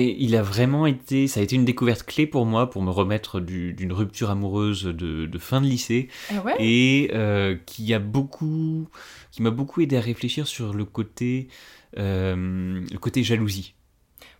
[0.00, 2.90] Et il a vraiment été, ça a été une découverte clé pour moi pour me
[2.90, 6.06] remettre du- d'une rupture amoureuse de, de fin de lycée.
[6.30, 6.54] Ah ouais?
[6.60, 8.88] Et euh, qui a beaucoup,
[9.32, 11.48] qui m'a beaucoup aidé à réfléchir sur le côté,
[11.98, 13.74] euh, le côté jalousie.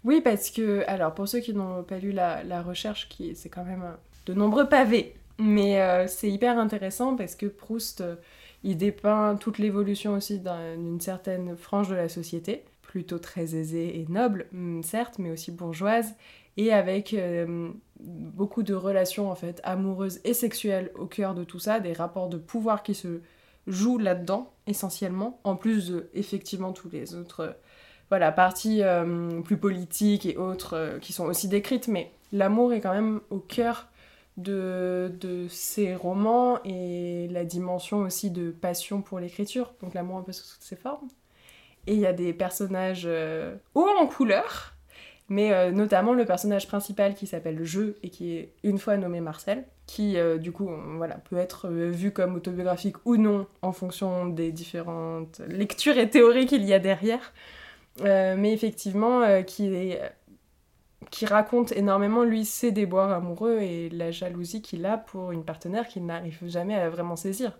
[0.04, 3.48] Oui, parce que, alors pour ceux qui n'ont pas lu la, la recherche, qui c'est
[3.48, 8.04] quand même euh, de nombreux pavés, mais euh, c'est hyper intéressant parce que Proust,
[8.62, 14.00] il dépeint toute l'évolution aussi d'un- d'une certaine frange de la société, plutôt très aisée
[14.00, 16.14] et noble, hum, certes, mais aussi bourgeoise,
[16.56, 17.68] et avec euh,
[18.00, 22.28] beaucoup de relations en fait amoureuses et sexuelles au cœur de tout ça, des rapports
[22.28, 23.20] de pouvoir qui se
[23.68, 27.52] jouent là-dedans essentiellement, en plus de effectivement tous les autres euh,
[28.08, 32.94] voilà, parties euh, plus politiques et autres qui sont aussi décrites, mais l'amour est quand
[32.94, 33.88] même au cœur
[34.38, 40.22] de, de ces romans et la dimension aussi de passion pour l'écriture, donc l'amour un
[40.22, 41.08] peu sous toutes ses formes.
[41.88, 44.74] Et il y a des personnages euh, hauts en couleur,
[45.30, 49.20] mais euh, notamment le personnage principal qui s'appelle Je et qui est une fois nommé
[49.20, 53.72] Marcel, qui euh, du coup voilà, peut être euh, vu comme autobiographique ou non en
[53.72, 57.32] fonction des différentes lectures et théories qu'il y a derrière.
[58.00, 59.96] Mais effectivement, qui,
[61.10, 65.88] qui raconte énormément, lui, ses déboires amoureux et la jalousie qu'il a pour une partenaire
[65.88, 67.58] qu'il n'arrive jamais à vraiment saisir.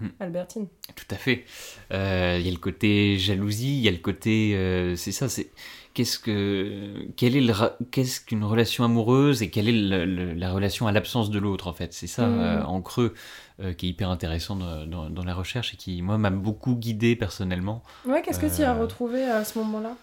[0.00, 0.06] Mm.
[0.20, 0.66] Albertine.
[0.96, 1.44] Tout à fait.
[1.92, 5.28] Euh, Il y a le côté jalousie, il y a le côté, euh, c'est ça,
[5.28, 5.50] c'est
[5.92, 10.32] qu'est-ce que, quelle est le ra- qu'est-ce qu'une relation amoureuse et quelle est le- le-
[10.34, 11.92] la relation à l'absence de l'autre en fait?
[11.92, 12.40] C'est ça Mhm.
[12.40, 13.14] euh, en creux
[13.62, 16.74] euh, qui est hyper intéressant dans, dans- dans la recherche et qui moi m'a beaucoup
[16.76, 17.82] guidé personnellement.
[18.06, 19.94] Ouais, qu'est-ce que tu as Euh, retrouvé à ce moment-là?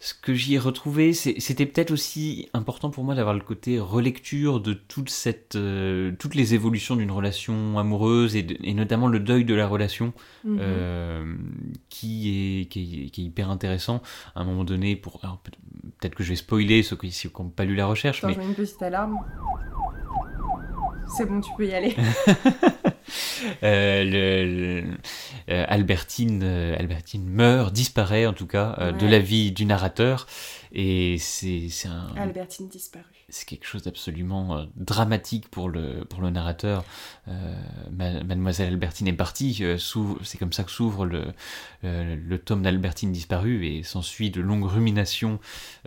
[0.00, 4.60] Ce que j'y ai retrouvé, c'était peut-être aussi important pour moi d'avoir le côté relecture
[4.60, 9.18] de toute cette, euh, toutes les évolutions d'une relation amoureuse et, de- et notamment le
[9.18, 10.12] deuil de la relation.
[10.44, 10.58] Mhm.
[10.60, 11.34] euh,
[11.88, 14.00] qui, est, qui, est, qui est hyper intéressant.
[14.36, 17.74] À un moment donné, pour, peut-être que je vais spoiler ceux qui n'ont pas lu
[17.74, 19.18] la recherche, Attends, mais je mets une petite alarme.
[21.16, 21.96] C'est bon, tu peux y aller.
[23.62, 24.84] euh, le- le-
[25.50, 30.26] euh, Albertine, euh, Albertine meurt, disparaît en tout cas, euh, de la vie du narrateur.
[30.72, 33.04] Et c'est un, Albertine disparue.
[33.28, 36.84] c'est quelque chose d'absolument euh, dramatique pour le, pour le narrateur.
[37.28, 37.54] Euh,
[37.90, 39.76] Ma- Mademoiselle Albertine est partie, euh,
[40.22, 41.24] c'est comme ça que s'ouvre le,
[41.82, 45.38] le tome d'Albertine disparue et s'ensuit de longues ruminations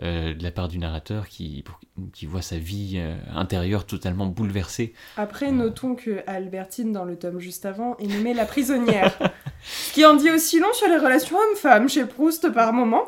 [0.02, 1.64] euh, de la part du narrateur qui,
[2.12, 3.00] qui voit sa vie
[3.34, 4.94] intérieure totalement bouleversée.
[5.16, 9.16] Après, notons que Albertine, dans le tome juste avant, est nommée la prisonnière.
[9.64, 13.04] Ce qui en dit aussi long sur les relations hommes-femmes chez Proust par moment.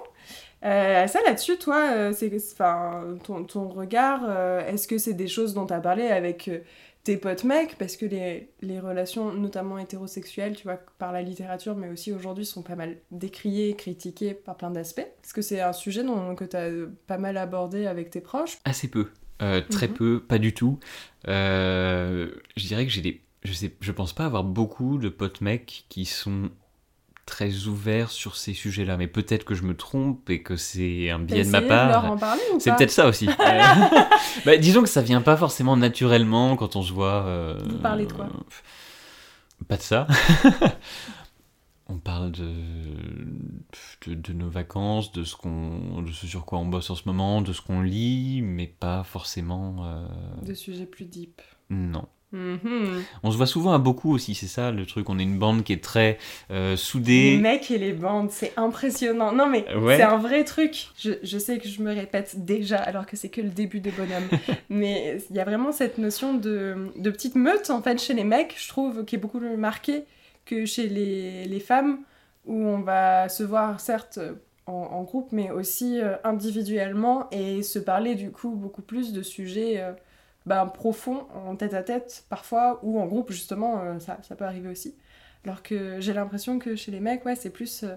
[0.64, 5.28] Euh, ça là-dessus, toi, euh, c'est, enfin, ton, ton regard, euh, est-ce que c'est des
[5.28, 6.60] choses dont tu as parlé avec euh,
[7.02, 7.76] tes potes mecs?
[7.76, 12.46] Parce que les, les relations, notamment hétérosexuelles, tu vois, par la littérature, mais aussi aujourd'hui,
[12.46, 15.00] sont pas mal décriées, critiquées par plein d'aspects.
[15.00, 16.70] Est-ce que c'est un sujet dont, que tu as
[17.06, 18.56] pas mal abordé avec tes proches?
[18.64, 19.08] Assez peu.
[19.68, 19.94] Très Mhm.
[19.94, 20.78] peu, pas du tout.
[21.26, 23.20] Je dirais que j'ai des.
[23.42, 26.48] Je, sais, je pense pas avoir beaucoup de potes mecs qui sont
[27.26, 31.18] très ouverts sur ces sujets-là, mais peut-être que je me trompe et que c'est un
[31.18, 32.16] biais de ma part.
[32.58, 33.28] C'est peut-être ça aussi.
[33.40, 33.62] Euh,
[34.46, 37.24] bah, disons que ça vient pas forcément naturellement quand on se voit.
[37.26, 38.28] euh, Vous parlez de quoi
[39.68, 40.06] Pas de ça.
[41.88, 42.50] on parle de,
[44.06, 47.02] de, de nos vacances, de ce, qu'on, de ce sur quoi on bosse en ce
[47.06, 49.84] moment, de ce qu'on lit, mais pas forcément.
[49.86, 50.06] euh,
[50.42, 51.42] De sujets plus deep.
[51.70, 52.06] Non.
[52.34, 53.02] Mhm.
[53.22, 55.08] On se voit souvent à beaucoup aussi, c'est ça le truc.
[55.08, 56.18] On est une bande qui est très
[56.50, 57.38] euh, Les soudée.
[57.40, 59.32] mecs et les bandes, c'est impressionnant.
[59.32, 59.96] Non mais Ouais.
[59.96, 60.88] c'est un vrai truc.
[60.98, 63.90] Je, je sais que je me répète déjà alors que c'est que le début de
[63.92, 64.28] Bonhomme.
[64.68, 68.24] mais il y a vraiment cette notion de, de petite meute en fait chez les
[68.24, 70.04] mecs, je trouve, qui est beaucoup plus marquée
[70.44, 71.98] que chez les, les femmes,
[72.46, 74.18] où on va se voir certes
[74.66, 79.22] en, en groupe, mais aussi euh, individuellement et se parler du coup beaucoup plus de
[79.22, 79.92] sujets euh,
[80.46, 84.44] ben, profonds en tête à tête parfois, ou en groupe justement, euh, ça, ça peut
[84.44, 84.94] arriver aussi.
[85.44, 87.82] Alors que j'ai l'impression que chez les mecs, ouais, c'est plus.
[87.84, 87.96] euh,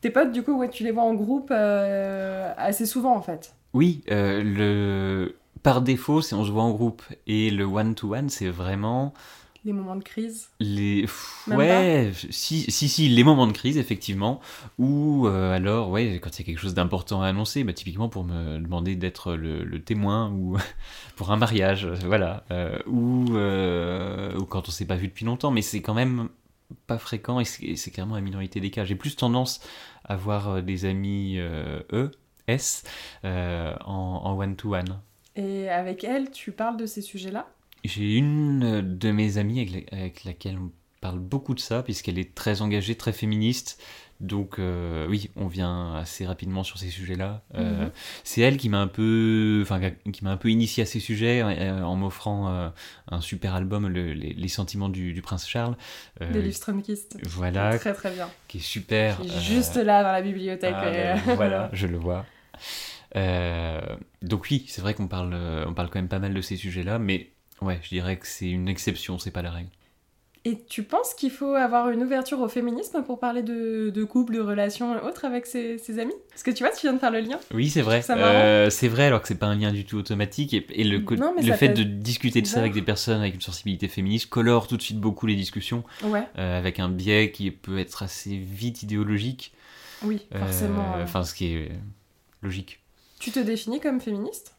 [0.00, 3.54] Tes potes, du coup, ouais, tu les vois en groupe euh, assez souvent en fait.
[3.72, 5.34] Oui, le...
[5.62, 7.02] par défaut, c'est on se voit en groupe.
[7.26, 9.14] Et le one-to-one, c'est vraiment
[9.64, 10.48] des moments de crise.
[10.60, 11.06] Les
[11.48, 14.40] ouais si, si si les moments de crise effectivement
[14.78, 18.08] ou euh, alors ouais quand il y a quelque chose d'important à annoncer bah, typiquement
[18.08, 20.58] pour me demander d'être le, témoin ou
[21.16, 22.44] pour un mariage voilà
[22.86, 26.28] ou, ou quand on s'est pas vu depuis longtemps mais c'est quand même
[26.86, 28.84] pas fréquent et c'est clairement la minorité des cas.
[28.84, 29.60] J'ai plus tendance
[30.04, 32.10] à voir des amis eux
[32.48, 32.82] S
[33.24, 35.00] en one-to-one.
[35.36, 37.46] Et avec elle, tu parles de ces sujets-là?
[37.84, 42.62] J'ai une de mes amies avec, laquelle on parle beaucoup de ça, puisqu'elle est très
[42.62, 43.82] engagée, très féministe.
[44.20, 47.42] Donc euh, oui, on vient assez rapidement sur ces sujets-là.
[47.56, 47.90] Euh, mhm.
[48.22, 49.80] C'est elle qui m'a un peu, enfin
[50.12, 52.72] qui m'a un peu initié à ces sujets euh, en m'offrant
[53.08, 55.76] un super album, les, sentiments du, prince Charles.
[56.20, 57.18] de Liv Stromkist.
[57.24, 57.76] Voilà.
[57.78, 58.30] Très très bien.
[58.46, 59.24] Qui est super.
[59.40, 60.74] juste là dans la bibliothèque.
[60.76, 62.24] Ah, ben, voilà, je le vois.
[63.16, 63.80] Euh,
[64.22, 66.56] donc oui, c'est vrai qu'on parle, euh, on parle quand même pas mal de ces
[66.56, 69.70] sujets-là, mais ouais, je dirais que c'est une exception, c'est pas la règle.
[70.44, 74.34] Et tu penses qu'il faut avoir une ouverture au féminisme pour parler de, de couple,
[74.34, 76.14] de relations et autres avec ses, amis?
[76.30, 77.38] Parce que tu vois, tu viens de faire le lien.
[77.54, 78.02] Oui, c'est vrai.
[78.10, 80.52] Euh, c'est vrai, alors que c'est pas un lien du tout automatique.
[80.52, 84.28] Et, le, le fait de discuter de ça avec des personnes avec une sensibilité féministe
[84.30, 85.84] colore tout de suite beaucoup les discussions.
[86.02, 86.26] Ouais.
[86.34, 89.52] avec un biais qui peut être assez vite idéologique.
[90.02, 90.96] Oui, forcément.
[91.00, 91.70] Enfin, ce qui est
[92.42, 92.80] logique.
[93.20, 94.56] Tu te définis comme féministe?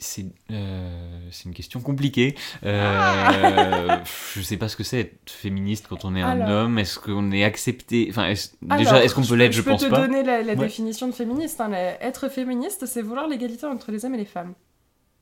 [0.00, 2.34] C'est euh, une question compliquée.
[2.64, 4.02] Euh, ah
[4.34, 6.78] je sais pas ce que c'est être féministe quand on est un homme.
[6.78, 8.32] Est-ce qu'on est accepté Enfin,
[8.62, 9.52] déjà, est-ce qu'on peut l'être?
[9.52, 9.86] Je, pense pas.
[9.86, 11.60] Je peux te donner la, définition de féministe.
[11.60, 11.72] Hein.
[12.00, 14.54] Être féministe, c'est vouloir l'égalité entre les hommes et les femmes.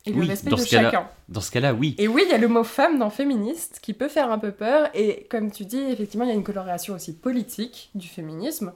[0.06, 1.08] Et le respect de chacun.
[1.28, 1.94] Dans ce cas-là, oui.
[1.98, 4.52] Et oui, il y a le mot femme dans féministe qui peut faire un peu
[4.52, 4.88] peur.
[4.94, 8.72] Et comme tu dis, effectivement, il y a une coloration aussi politique du féminisme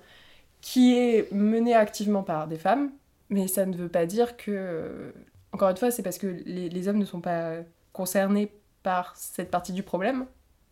[0.61, 2.91] qui est menée activement par des femmes
[3.33, 5.13] mais ça ne veut pas dire que.
[5.53, 7.57] Encore une fois, c'est parce que les, hommes ne sont pas
[7.93, 8.51] concernés
[8.83, 10.27] par cette partie du problème.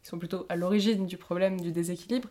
[0.05, 2.29] Ils sont plutôt à l'origine du problème du déséquilibre.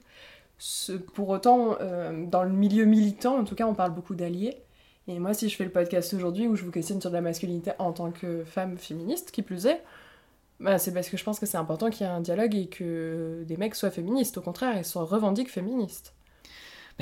[1.13, 4.63] pour autant, euh, dans le milieu militant, en tout cas, on parle beaucoup d'alliés.
[5.07, 7.71] Et moi, si je fais le podcast aujourd'hui où je vous questionne sur la masculinité
[7.79, 9.81] en tant que femme féministe, qui plus est,
[10.59, 12.67] bah, c'est parce que je pense que c'est important qu'il y ait un dialogue et
[12.67, 14.37] que des mecs soient féministes.
[14.37, 16.13] Au contraire, ils se revendiquent féministes.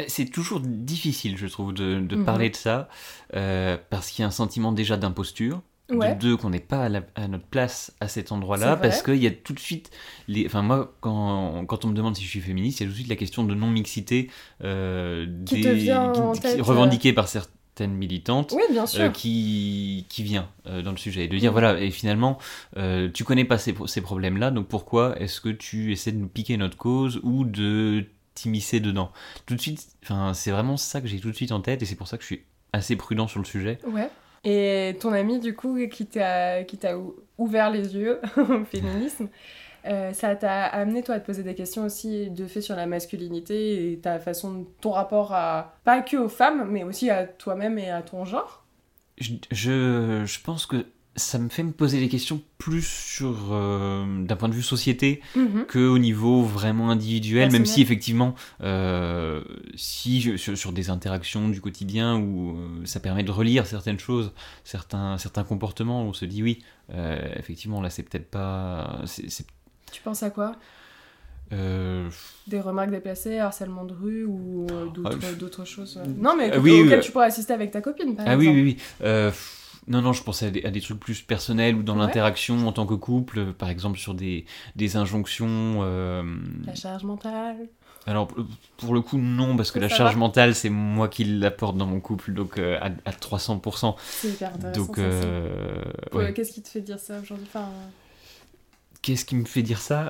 [0.07, 2.25] C'est toujours difficile, je trouve, de, mhm.
[2.25, 2.87] parler de ça,
[3.35, 5.61] euh, parce qu'il y a un sentiment déjà d'imposture.
[5.89, 9.31] De deux, qu'on n'est pas à, notre place à cet endroit-là, parce qu'il y a
[9.31, 9.89] tout de suite.
[10.27, 10.45] Les...
[10.45, 12.91] Enfin, moi, quand, quand, on me demande si je suis féministe, il y a tout
[12.91, 14.29] de suite la question de non-mixité
[14.65, 15.93] euh, des...
[16.59, 19.03] revendiquée par certaines militantes oui, bien sûr.
[19.03, 21.23] Euh, qui, qui vient dans le sujet.
[21.23, 21.59] Et de dire, mhm.
[21.59, 22.37] voilà, et finalement,
[23.13, 26.57] tu connais pas ces, ces problèmes-là, donc pourquoi est-ce que tu essaies de nous piquer
[26.57, 28.07] notre cause ou de
[28.37, 29.11] t'immiscer dedans.
[29.45, 29.87] Tout de suite,
[30.33, 32.23] c'est vraiment ça que j'ai tout de suite en tête et c'est pour ça que
[32.23, 33.79] je suis assez prudent sur le sujet.
[33.85, 34.09] Ouais.
[34.43, 36.95] Et ton ami, du coup, qui t'a, qui t'a
[37.37, 39.29] ouvert les yeux au féminisme,
[39.85, 42.85] euh, ça t'a amené, toi, à te poser des questions aussi de fait sur la
[42.85, 47.79] masculinité et ta façon, ton rapport à, pas que aux femmes, mais aussi à toi-même
[47.79, 48.65] et à ton genre?
[49.17, 50.85] Je, je, je pense que
[51.17, 55.21] ça me fait me poser des questions plus sur euh, d'un point de vue société
[55.35, 55.65] mhm.
[55.65, 59.43] que au niveau vraiment individuel même si effectivement euh,
[59.75, 64.31] si sur, des interactions du quotidien où euh, ça permet de relire certaines choses
[64.63, 66.59] certains certains comportements on se dit oui
[67.35, 69.01] effectivement là c'est peut-être pas
[69.91, 70.55] tu penses à quoi?
[71.49, 77.27] Des remarques déplacées, harcèlement de rue ou d'autres, ah, choses Non, mais auxquelles tu pourrais
[77.27, 78.57] assister avec ta copine, par ah, exemple.
[78.57, 79.31] oui, oui, oui.
[79.87, 82.93] Non, non, je pensais à des, trucs plus personnels ou dans l'interaction en tant que
[82.93, 84.45] couple, par exemple sur des,
[84.75, 85.79] des injonctions.
[85.81, 86.23] Euh,
[86.65, 87.69] la charge mentale
[88.05, 88.27] Alors,
[88.75, 92.01] pour le coup, non, parce que la charge mentale, c'est moi qui l'apporte dans mon
[92.01, 93.95] couple, donc euh, à, à, 300%.
[93.97, 94.85] C'est hyper intéressant.
[94.85, 95.83] Donc, euh,
[96.35, 97.47] Qu'est-ce qui te fait dire ça aujourd'hui?
[97.47, 97.69] Enfin,
[99.01, 100.09] Qu'est-ce qui me fait dire ça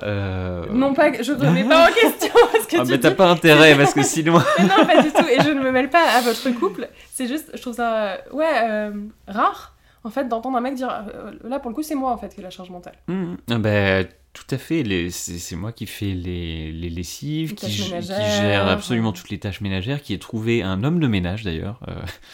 [0.72, 2.34] Non, pas, je ne remets pas en question.
[2.52, 4.34] Parce que ah, mais t'as pas intérêt, parce que sinon.
[4.60, 5.26] non, pas du tout.
[5.28, 6.90] Et je ne me mêle pas à votre couple.
[7.12, 8.92] C'est juste, je trouve ça, ouais,
[9.28, 11.06] rare, en fait, d'entendre un mec dire,
[11.44, 12.96] là, pour le coup, c'est moi, en fait, qui ai la charge mentale.
[13.08, 13.36] Mmh.
[13.60, 15.10] ben, tout à fait.
[15.10, 20.14] C'est moi qui fais les, les lessives, qui, gère absolument toutes les tâches ménagères, qui
[20.14, 21.80] ai trouvé un homme de ménage, d'ailleurs.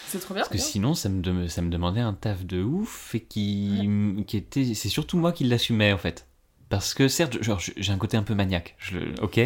[0.08, 0.44] c'est trop bien.
[0.44, 3.90] Parce que sinon, ça me, ça me demandait un taf de ouf, et qui,
[4.28, 4.74] qui était...
[4.74, 6.28] C'est surtout moi qui l'assumais, en fait.
[6.74, 7.38] Parce que certes,
[7.78, 9.38] j'ai un côté un peu maniaque, je, ok.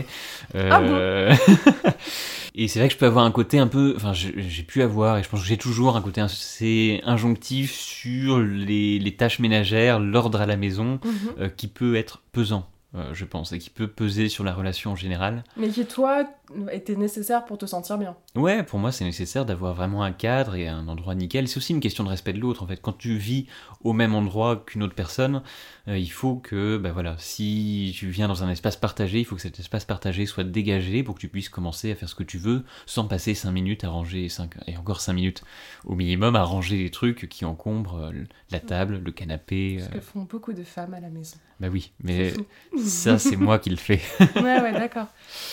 [0.56, 1.92] Euh, ah
[2.56, 5.18] et c'est vrai que je peux avoir un côté un peu, enfin j'ai pu avoir,
[5.18, 10.00] et je pense que j'ai toujours un côté assez injonctif sur les, les tâches ménagères,
[10.00, 11.12] l'ordre à la maison, mhm.
[11.42, 12.66] euh, qui peut être pesant.
[12.96, 15.44] Euh, je pense, et qui peut peser sur la relation en général.
[15.58, 16.24] Mais qui, toi,
[16.72, 18.16] était nécessaire pour te sentir bien.
[18.36, 21.48] Ouais, pour moi, c'est nécessaire d'avoir vraiment un cadre et un endroit nickel.
[21.48, 22.82] C'est aussi une question de respect de l'autre, en fait.
[22.82, 23.48] Quand tu vis
[23.84, 25.42] au même endroit qu'une autre personne,
[25.88, 29.36] euh, il faut que, ben voilà, si tu viens dans un espace partagé, il faut
[29.36, 32.24] que cet espace partagé soit dégagé pour que tu puisses commencer à faire ce que
[32.24, 35.44] tu veux sans passer 5 minutes à ranger, 5, et encore 5 minutes
[35.86, 38.14] au minimum, à ranger les trucs qui encombrent euh,
[38.52, 39.80] la table, le canapé.
[39.84, 41.38] Ce que font beaucoup de femmes à la maison.
[41.60, 42.34] Bah oui, mais
[42.78, 44.02] ça, c'est moi qui le fais.
[44.36, 45.08] ouais, ouais, d'accord.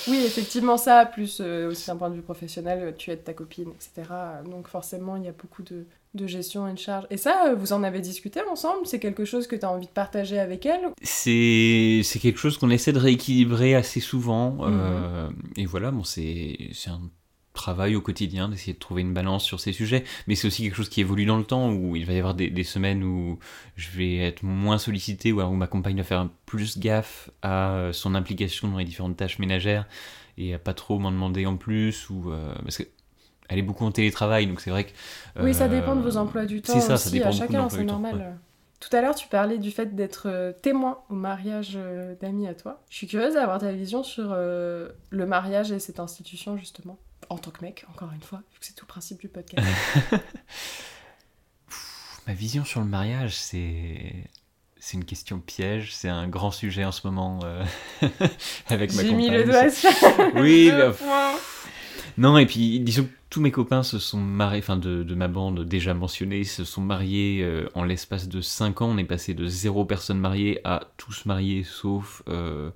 [0.09, 3.71] Oui, effectivement, ça, plus euh, aussi d'un point de vue professionnel, tu aides ta copine,
[3.71, 4.09] etc.
[4.45, 7.07] Donc forcément, il y a beaucoup de, de gestion et de charge.
[7.11, 8.87] Et ça, euh, vous en avez discuté ensemble?
[8.87, 10.81] C'est quelque chose que tu as envie de partager avec elle?
[11.03, 14.59] C'est quelque chose qu'on essaie de rééquilibrer assez souvent.
[14.61, 15.37] Euh, mhm.
[15.57, 17.01] et voilà, bon, c'est un
[17.55, 20.75] travail au quotidien d'essayer de trouver une balance sur ces sujets, mais c'est aussi quelque
[20.75, 23.39] chose qui évolue dans le temps, où il va y avoir des, semaines où
[23.77, 28.17] je vais être moins sollicité, ou où ma compagne va faire plus gaffe à son
[28.17, 29.87] implication dans les différentes tâches ménagères,
[30.39, 32.85] et à pas trop m'en demander en plus, ou euh, parce que
[33.49, 34.93] elle est beaucoup en télétravail, donc c'est vrai que...
[35.43, 37.85] oui, ça dépend de vos emplois du temps C'est ça, ça dépend à chacun, c'est
[37.85, 38.39] normal.
[38.85, 42.55] Tout à l'heure, tu parlais du fait d'être euh, témoin au mariage euh, d'amis à
[42.55, 42.83] toi.
[42.91, 46.99] Je suis curieuse d'avoir ta vision sur euh, le mariage et cette institution, justement,
[47.31, 49.67] en tant que mec, encore une fois, vu que c'est tout le principe du podcast.
[52.27, 54.31] Ma vision sur le mariage, c'est
[54.85, 57.41] c'est une question piège, c'est un grand sujet en ce moment
[58.69, 59.09] avec ma compagne.
[59.09, 59.63] J'ai mis le doigt
[60.43, 60.93] Oui, bah,
[62.17, 65.27] non, et puis disons que tous mes copains se sont mariés, enfin de, de, ma
[65.27, 68.91] bande déjà mentionnée, se sont mariés euh, en l'espace de 5 ans.
[68.91, 72.71] On est passé de zéro personne mariée à tous mariés sauf euh,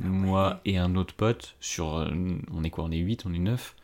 [0.00, 1.54] moi et un autre pote.
[1.60, 2.08] Sur, euh,
[2.52, 2.84] on est quoi?
[2.84, 3.76] On est 8, on est 9.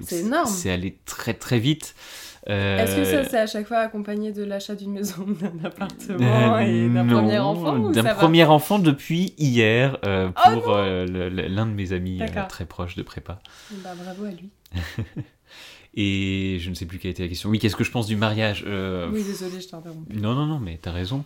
[0.00, 0.46] C'est énorme.
[0.46, 1.94] C'est allé très très vite.
[2.46, 6.88] Est-ce que ça c'est à chaque fois accompagné de l'achat d'une maison, d'un appartement et
[6.88, 12.66] d'un premier enfant D'un premier enfant depuis hier oh pour l'un de mes amis très
[12.66, 13.40] proche de prépa.
[13.82, 14.50] Bah, bravo à lui.
[15.96, 17.48] Et je ne sais plus quelle était la question.
[17.50, 20.12] Oui, qu'est-ce que je pense du mariage euh, Oui, désolé, je t'ai interrompu.
[20.16, 21.22] Non, non, non, mais t'as raison.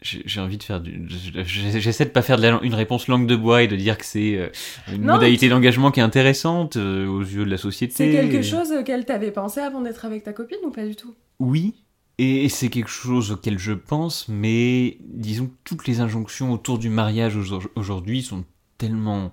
[0.00, 1.08] J'ai envie de faire du.
[1.44, 4.36] J'essaie de pas faire de une réponse langue de bois et de dire que c'est
[4.36, 4.48] euh,
[4.92, 7.94] une modalité d'engagement qui est intéressante euh, aux yeux de la société.
[7.94, 11.14] C'est quelque chose auquel t'avais pensé avant d'être avec ta copine ou pas du tout?
[11.40, 11.74] Oui,
[12.18, 16.90] et c'est quelque chose auquel je pense, mais disons que toutes les injonctions autour du
[16.90, 17.36] mariage
[17.74, 18.44] aujourd'hui sont
[18.78, 19.32] tellement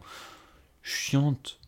[0.82, 1.60] chiantes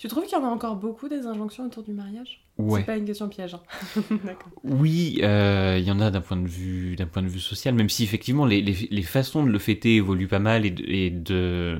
[0.00, 2.42] tu trouves qu'il y en a encore beaucoup des injonctions autour du mariage?
[2.58, 2.80] Ouais.
[2.80, 3.54] C'est pas une question piège.
[3.54, 4.02] Hein.
[4.64, 7.74] oui, euh, il y en a d'un point de vue d'un point de vue social,
[7.74, 10.84] même si effectivement les, les, les façons de le fêter évoluent pas mal et, de,
[10.86, 11.78] et de,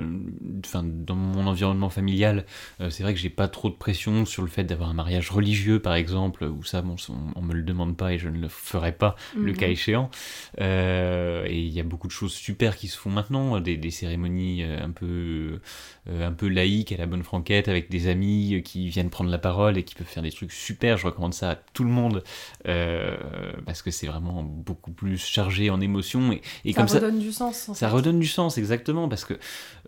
[0.65, 2.47] enfin, dans mon environnement familial,
[2.81, 5.31] euh, c'est vrai que j'ai pas trop de pression sur le fait d'avoir un mariage
[5.31, 6.97] religieux par exemple, ou ça, bon,
[7.37, 9.73] on, me le demande pas et je ne le ferai pas le cas mhm.
[9.73, 10.11] échéant.
[10.61, 13.91] Euh, et il y a beaucoup de choses super qui se font maintenant, des, des
[13.91, 15.61] cérémonies un peu
[16.09, 19.79] un peu laïques à la bonne franquette avec des amis qui viennent prendre la parole
[19.79, 22.23] et qui peuvent faire des trucs super super, je recommande ça à tout le monde
[22.69, 23.17] euh,
[23.67, 27.71] parce que c'est vraiment beaucoup plus chargé en émotions et, et ça redonne du sens.
[27.75, 29.35] ça redonne du sens exactement parce que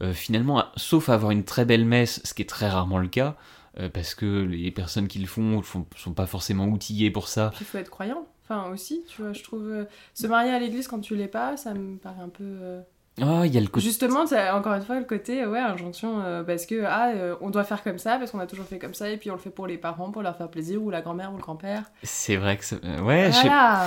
[0.01, 3.37] euh, finalement, sauf avoir une très belle messe, ce qui est très rarement le cas.
[3.79, 5.62] Euh, parce que les personnes qui le font ne
[5.97, 7.53] sont pas forcément outillées pour ça.
[7.59, 9.87] Il faut être croyant, enfin aussi, tu vois, je trouve...
[10.12, 12.83] se marier à l'église quand tu l'es pas, ça me paraît un peu...
[13.20, 13.85] Oh, il y a le côté...
[13.85, 17.64] Justement, encore une fois le côté, ouais, injonction, euh, parce que, ah, euh, on doit
[17.64, 19.51] faire comme ça, parce qu'on a toujours fait comme ça, et puis on le fait
[19.51, 21.85] pour les parents, pour leur faire plaisir, ou la grand-mère, ou le grand-père.
[22.03, 22.77] C'est vrai que ça...
[22.83, 23.87] Euh, ouais, voilà,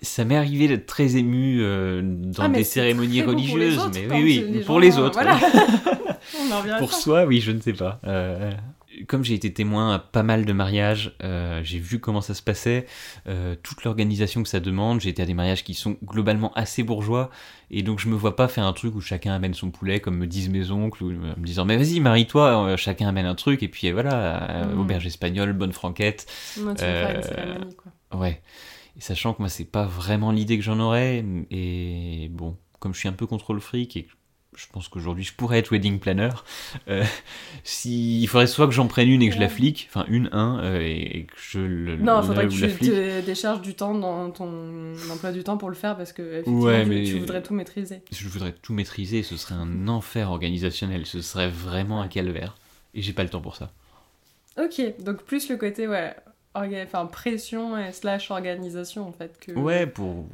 [0.00, 1.58] ça m'est arrivé d'être très ému
[2.02, 5.20] dans ah, des cérémonies religieuses, mais oui, oui, pour les autres.
[5.20, 5.38] Voilà.
[6.40, 8.00] on en pour soi, oui, je ne sais pas
[9.06, 12.42] comme j'ai été témoin à pas mal de mariages, euh, j'ai vu comment ça se
[12.42, 12.86] passait,
[13.28, 15.00] euh, toute l'organisation que ça demande.
[15.00, 17.30] J'ai été à des mariages qui sont globalement assez bourgeois,
[17.70, 20.16] et donc je me vois pas faire un truc où chacun amène son poulet, comme
[20.16, 23.62] me disent mes oncles, ou me disant mais vas-y marie-toi, euh, chacun amène un truc,
[23.62, 24.80] et puis voilà, mmh.
[24.80, 26.26] auberge espagnole, bonne franquette.
[28.12, 28.42] Ouais.
[28.96, 32.98] Et sachant que moi c'est pas vraiment l'idée que j'en aurais, et bon, comme je
[32.98, 34.08] suis un peu contre le fric et
[34.60, 36.30] je pense qu'aujourd'hui je pourrais être wedding planner.
[36.88, 37.04] Euh,
[37.64, 40.28] si, il faudrait soit que j'en prenne une et que je la flique, enfin une,
[40.32, 41.96] un, euh, et, que je le.
[41.96, 45.70] Non, il faudrait que tu te décharges du temps dans ton emploi du temps pour
[45.70, 48.02] le faire parce que ouais, mais tu, voudrais tout maîtriser.
[48.12, 52.56] Je voudrais tout maîtriser, ce serait un enfer organisationnel, ce serait vraiment un calvaire.
[52.94, 53.72] Et j'ai pas le temps pour ça.
[54.58, 56.14] Ok, donc plus le côté, ouais,
[56.54, 59.38] enfin pression et slash organisation en fait.
[59.40, 59.52] Que...
[59.52, 60.26] Ouais, pour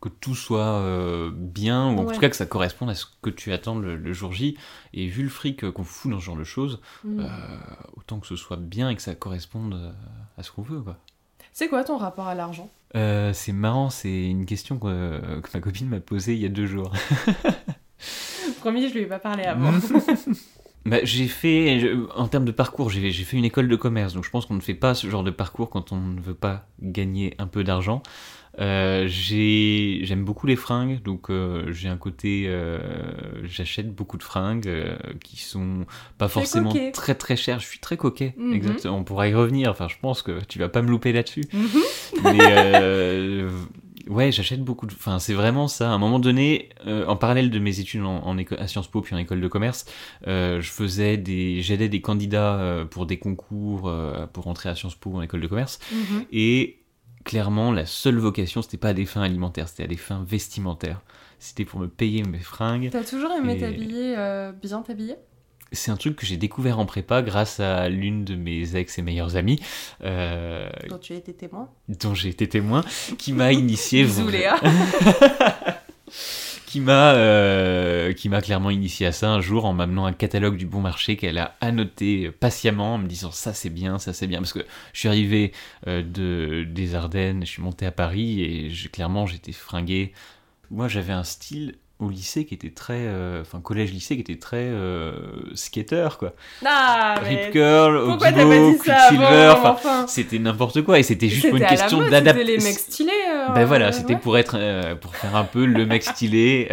[0.00, 3.30] que tout soit euh, bien, ou en tout cas que ça corresponde à ce que
[3.30, 4.56] tu attends le, jour J.
[4.92, 7.20] Et vu le fric qu'on fout dans ce genre de choses, mm.
[7.20, 7.28] euh,
[7.96, 9.90] autant que ce soit bien et que ça corresponde euh,
[10.38, 10.80] à ce qu'on veut.
[10.80, 10.96] Quoi.
[11.52, 12.70] C'est quoi ton rapport à l'argent?
[12.94, 15.20] C'est marrant, c'est une question que,
[15.52, 16.92] ma copine m'a posée il y a deux jours.
[18.60, 19.72] Promis, je lui ai pas parlé avant.
[20.86, 24.14] bah, j'ai fait, je- en termes de parcours, j'ai j'ai fait une école de commerce,
[24.14, 26.34] donc je pense qu'on ne fait pas ce genre de parcours quand on ne veut
[26.34, 28.00] pas gagner un peu d'argent.
[28.60, 32.78] Euh, j'ai- J'aime beaucoup les fringues, donc euh, j'ai un côté, euh,
[33.44, 34.70] j'achète beaucoup de fringues
[35.22, 35.86] qui sont
[36.18, 36.92] pas forcément coquet.
[36.92, 37.58] très très chères.
[37.60, 38.52] Je suis très coquet, Mhm.
[38.54, 38.86] exact.
[38.86, 39.70] On pourra y revenir.
[39.70, 41.44] Enfin, je pense que tu vas pas me louper là-dessus.
[41.52, 41.80] Mhm.
[42.24, 43.44] Mais
[44.08, 44.92] ouais, j'achète beaucoup de.
[44.92, 45.90] Enfin, c'est vraiment ça.
[45.90, 48.88] À un moment donné, euh, en parallèle de mes études en, en éco- à Sciences
[48.88, 49.86] Po puis en école de commerce,
[50.26, 53.92] euh, je faisais des, j'aidais des candidats euh, pour des concours
[54.32, 55.78] pour entrer à Sciences Po ou en école de commerce.
[55.92, 56.24] Mhm.
[56.32, 56.78] Et
[57.24, 61.00] clairement, la seule vocation, c'était pas à des fins alimentaires, c'était à des fins vestimentaires.
[61.38, 62.88] C'était pour me payer mes fringues.
[62.92, 65.14] T'as toujours aimé Et- t'habiller, euh, bien t'habiller?
[65.72, 69.02] C'est un truc que j'ai découvert en prépa grâce à l'une de mes ex et
[69.02, 69.60] meilleures amies,
[70.04, 72.84] euh, dont tu as été témoin dont j'ai été témoin,
[73.18, 74.04] qui m'a initié.
[74.04, 74.54] Bisous Léa
[76.74, 80.56] qui m'a euh, qui m'a clairement initié à ça un jour en m'amenant un catalogue
[80.56, 84.26] du bon marché qu'elle a annoté patiemment en me disant ça c'est bien ça c'est
[84.26, 84.40] bien.
[84.40, 85.52] Parce que je suis arrivé
[85.86, 90.14] euh, de des Ardennes je suis monté à Paris et clairement j'étais fringué.
[90.72, 94.38] Moi j'avais un style au lycée qui était très euh, enfin collège lycée qui était
[94.38, 95.12] très euh,
[95.54, 96.34] skater quoi
[96.66, 102.00] Ah, Rip curl ça Quicksilver enfin c'était n'importe quoi et c'était juste pour une question
[102.02, 104.20] C'était les d'adaptation mecs stylés euh, ben voilà, c'était ouais.
[104.20, 106.66] pour être, euh, pour faire un peu le mec stylé.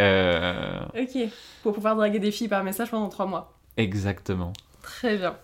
[0.98, 1.30] Ok,
[1.64, 3.54] pour pouvoir draguer des filles par message pendant trois mois.
[3.78, 4.54] exactement.
[4.82, 5.36] Très bien.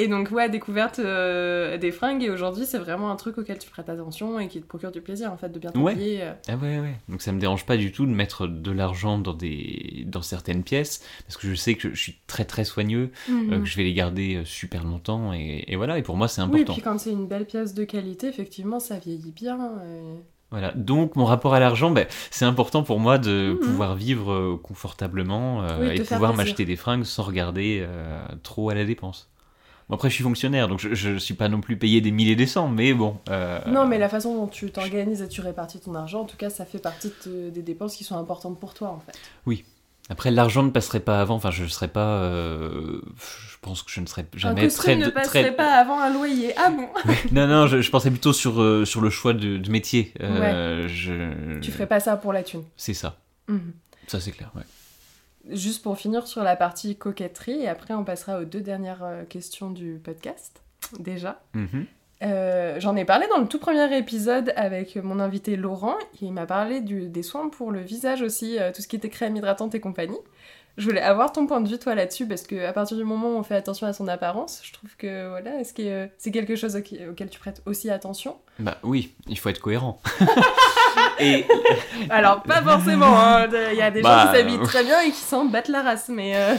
[0.00, 3.68] Et donc, ouais, découverte euh, des fringues, et aujourd'hui, c'est vraiment un truc auquel tu
[3.68, 5.94] prêtes attention et qui te procure du plaisir, en fait, de bien Ouais.
[5.94, 6.22] t'habiller.
[6.22, 6.32] euh.
[6.48, 6.94] Ah ouais, ouais.
[7.08, 10.62] Donc ça me dérange pas du tout de mettre de l'argent dans des, dans certaines
[10.62, 13.60] pièces, parce que je sais que je suis très très soigneux, euh, Mhm.
[13.62, 15.98] que je vais les garder euh, super longtemps, et, et voilà.
[15.98, 16.74] Et pour moi, c'est Oui, important.
[16.74, 19.58] puis quand c'est une belle pièce de qualité, effectivement, ça vieillit bien.
[19.84, 20.20] et-
[20.52, 20.70] Voilà.
[20.76, 23.58] Donc mon rapport à l'argent, ben, c'est important pour moi de Mhm.
[23.58, 28.70] pouvoir vivre euh, confortablement euh, Oui, et pouvoir m'acheter des fringues sans regarder euh, trop
[28.70, 29.28] à la dépense.
[29.88, 32.36] Bon, après, je suis fonctionnaire, donc je, je suis pas non plus payé des milliers
[32.36, 33.16] des cents, mais bon.
[33.30, 36.36] euh, Non, mais la façon dont tu t'organises et tu répartis ton argent, en tout
[36.36, 39.18] cas, ça fait partie de- des dépenses qui sont importantes pour toi, en fait.
[40.10, 41.34] Après, l'argent ne passerait pas avant.
[41.34, 42.20] Enfin, je ne serais pas.
[42.22, 44.96] euh, je pense que je ne serais un jamais costume très.
[44.96, 46.54] ne passerait très- pas avant un loyer.
[46.56, 46.88] Ah bon
[47.32, 50.14] non, non, je, je pensais plutôt sur, euh, sur le choix de, de métier.
[50.22, 51.58] Euh, je...
[51.60, 52.62] Tu ferais pas ça pour la thune.
[52.78, 53.18] C'est ça.
[53.48, 53.72] Mhm.
[54.06, 54.50] Ça, c'est clair.
[54.56, 54.62] Ouais.
[55.50, 59.24] Juste pour finir sur la partie coquetterie, et après on passera aux deux dernières euh,
[59.24, 60.62] questions du podcast,
[60.98, 61.40] déjà.
[61.54, 61.86] Mhm.
[62.24, 66.32] Euh, J'en ai parlé dans le tout premier épisode avec mon invité Laurent, et il
[66.32, 69.36] m'a parlé du- des soins pour le visage aussi, euh, tout ce qui était crème
[69.36, 70.18] hydratante et compagnie.
[70.78, 73.30] Je voulais avoir ton point de vue toi là-dessus, parce que à partir du moment
[73.30, 76.30] où on fait attention à son apparence, je trouve que voilà, est-ce que euh, c'est
[76.30, 78.36] quelque chose auquel, auquel tu prêtes aussi attention?
[78.60, 80.00] Bah oui, il faut être cohérent.
[81.20, 81.44] Et
[82.10, 85.00] Alors pas forcément, hein, il y a des gens Bah, qui s'habillent euh, très bien
[85.02, 86.54] et qui s'en battent la race, mais euh,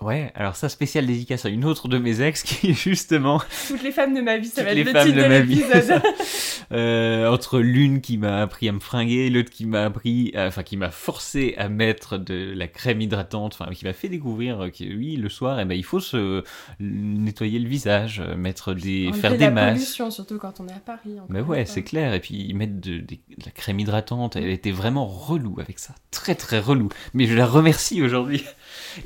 [0.00, 3.92] ouais, alors ça, spécial dédicace à une autre de mes ex qui, justement, toutes les
[3.92, 6.02] femmes de ma vie, ça va être le titre de l'épisode.
[6.72, 10.62] euh, entre l'une qui m'a appris à me fringuer, l'autre qui m'a appris, à- enfin
[10.62, 14.84] qui m'a forcé à mettre de la crème hydratante, enfin qui m'a fait découvrir que
[14.84, 16.42] oui, le soir, eh ben, il faut se
[16.80, 19.74] nettoyer le visage, euh, mettre des, Enlever faire des la masques.
[19.74, 21.16] pollution, surtout quand on est à Paris.
[21.28, 22.14] Mais ouais, c'est clair.
[22.14, 24.36] Et puis ils mettent de, de la crème hydratante.
[24.36, 25.94] Elle était vraiment relou avec ça.
[26.10, 26.88] Très très relou.
[27.14, 28.44] Mais je la remercie aujourd'hui.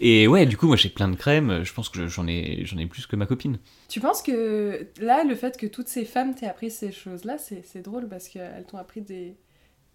[0.01, 1.63] Et ouais, du coup, moi j'ai plein de crèmes.
[1.65, 3.59] Je pense que j'en ai, j'en ai plus que ma copine.
[3.89, 7.83] Tu penses que là, le fait que toutes ces femmes t'aient appris ces choses-là, c'est
[7.83, 9.37] drôle parce qu'elles t'ont appris des,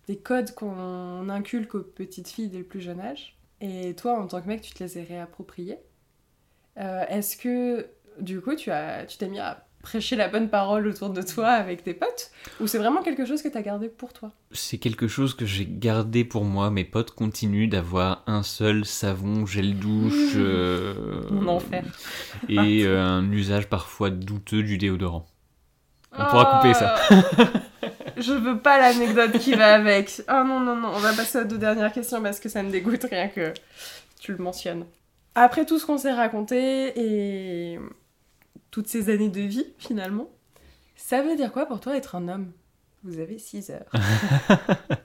[0.07, 3.37] des codes qu'on inculque aux petites filles dès le plus jeune âge.
[3.59, 5.77] Et toi, en tant que mec, tu te les as réappropriées.
[6.77, 7.87] Euh, Est-ce que,
[8.19, 11.47] du coup, tu as- tu t'es mis à prêcher la bonne parole autour de toi
[11.49, 14.31] avec tes potes Ou c'est vraiment quelque chose que t'as gardé pour toi?
[14.51, 16.69] C'est quelque chose que j'ai gardé pour moi.
[16.71, 20.33] Mes potes continuent d'avoir un seul savon, gel douche.
[20.35, 20.93] euh,
[21.31, 21.83] Mon enfer.
[22.49, 25.25] Et euh, un usage parfois douteux du déodorant.
[26.13, 26.95] On pourra couper ça.
[27.11, 27.15] Oh.
[28.17, 30.21] Je veux pas l'anecdote qui va avec.
[30.29, 32.69] Oh non, non, non, on va passer aux deux dernières questions parce que ça me
[32.69, 33.53] dégoûte rien que
[34.19, 34.85] tu le mentionnes.
[35.33, 37.79] Après tout ce qu'on s'est raconté et
[38.71, 40.29] toutes ces années de vie finalement,
[40.95, 42.51] ça veut dire quoi pour toi être un homme?
[43.03, 43.91] Vous avez 6 heures.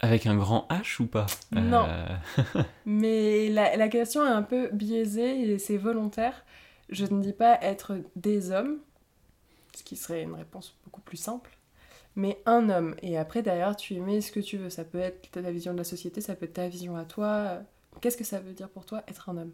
[0.00, 1.26] Avec un grand H ou pas?
[1.52, 1.86] Non.
[1.88, 6.44] Euh, Mais la, la question est un peu biaisée et c'est volontaire.
[6.90, 8.80] Je ne dis pas être des hommes,
[9.74, 11.56] ce qui serait une réponse beaucoup plus simple,
[12.16, 12.94] mais un homme.
[13.02, 14.70] Et après, derrière, tu y mets ce que tu veux.
[14.70, 17.60] Ça peut être ta vision de la société, ça peut être ta vision à toi.
[18.00, 19.52] Qu'est-ce que ça veut dire pour toi être un homme?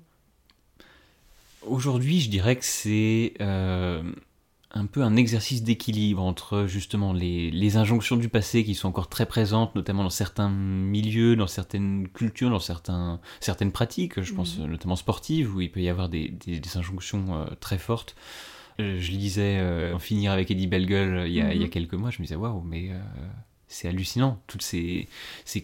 [1.66, 4.02] Aujourd'hui, je dirais que c'est euh,
[4.72, 9.08] un peu un exercice d'équilibre entre justement les, les, injonctions du passé qui sont encore
[9.08, 14.58] très présentes, notamment dans certains milieux, dans certaines cultures, dans certains, certaines pratiques, je pense
[14.58, 14.70] mhm.
[14.70, 18.16] notamment sportives, où il peut y avoir des, des, injonctions euh, très fortes.
[18.80, 21.70] Euh, je lisais En finir avec Eddie Bellegueule il, y a, il y a mhm.
[21.70, 22.90] quelques mois, je me disais waouh, mais
[23.70, 25.08] c'est hallucinant, toutes ces,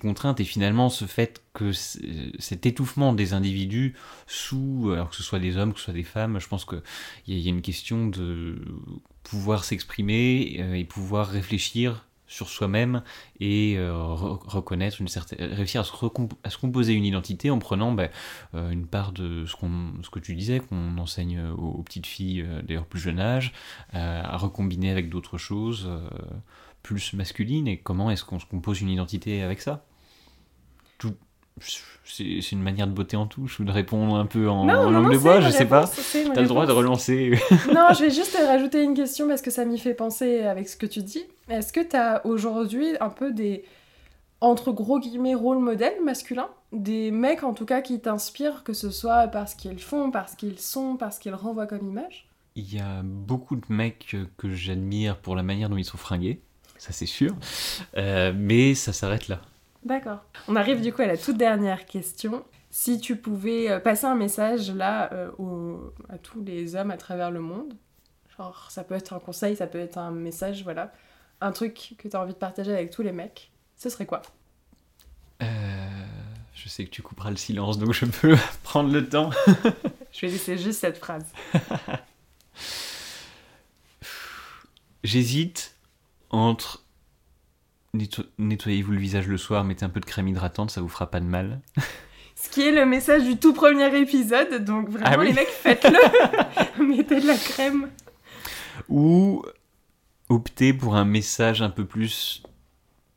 [0.00, 3.94] contraintes et finalement ce fait que cet étouffement des individus
[4.26, 6.80] sous, alors que ce soit des hommes, que ce soit des femmes, je pense qu'il
[7.26, 8.62] y, y, a une question de
[9.24, 13.02] pouvoir s'exprimer euh, et pouvoir réfléchir sur soi-même
[13.38, 15.92] et euh, reconnaître une certaine réussir à se,
[16.42, 18.10] à se, composer une identité en prenant ben,
[18.54, 22.44] euh, une part de ce, qu'on ce que tu disais qu'on enseigne aux, petites filles
[22.64, 23.52] d'ailleurs plus jeune âge
[23.92, 25.88] à recombiner avec d'autres choses
[26.86, 29.84] plus masculine et comment est-ce qu'on se compose une identité avec ça?
[30.98, 31.14] Tout,
[32.04, 35.18] c'est une manière de botter en touche ou de répondre un peu en, langue de
[35.18, 35.90] bois, je sais pas.
[36.32, 37.32] T'as le droit de relancer.
[37.74, 40.76] non, je vais juste rajouter une question parce que ça m'y fait penser avec ce
[40.76, 41.24] que tu dis.
[41.48, 43.64] Est-ce que tu as aujourd'hui un peu des,
[44.40, 46.50] entre gros guillemets, rôles modèles masculins?
[46.72, 50.60] Des mecs en tout cas qui t'inspirent, que ce soit parce qu'ils font, parce qu'ils
[50.60, 52.28] sont, parce qu'ils renvoient comme image?
[52.54, 56.42] Il y a beaucoup de mecs que j'admire pour la manière dont ils sont fringués
[56.78, 57.34] ça c'est sûr.
[57.96, 59.40] Euh, mais ça s'arrête là.
[59.84, 60.24] D'accord.
[60.48, 62.44] On arrive du coup à la toute dernière question.
[62.70, 65.76] Si tu pouvais euh, passer un message là euh,
[66.08, 67.74] à tous les hommes à travers le monde,
[68.36, 70.92] genre ça peut être un conseil, ça peut être un message, voilà,
[71.40, 74.22] un truc que tu as envie de partager avec tous les mecs, ce serait quoi?
[76.66, 79.30] Je sais que tu couperas le silence, donc je peux prendre le temps.
[80.12, 81.24] je vais laisser juste cette phrase.
[85.04, 85.75] J'hésite
[86.30, 86.84] entre
[88.38, 91.20] nettoyez-vous le visage le soir, mettez un peu de crème hydratante, ça vous fera pas
[91.20, 91.60] de mal.
[92.34, 96.84] Ce qui est le message du tout premier épisode, donc vraiment ah les mecs faites-le,
[96.84, 97.88] mettez de la crème.
[98.90, 99.42] Ou
[100.28, 102.42] optez pour un message un peu plus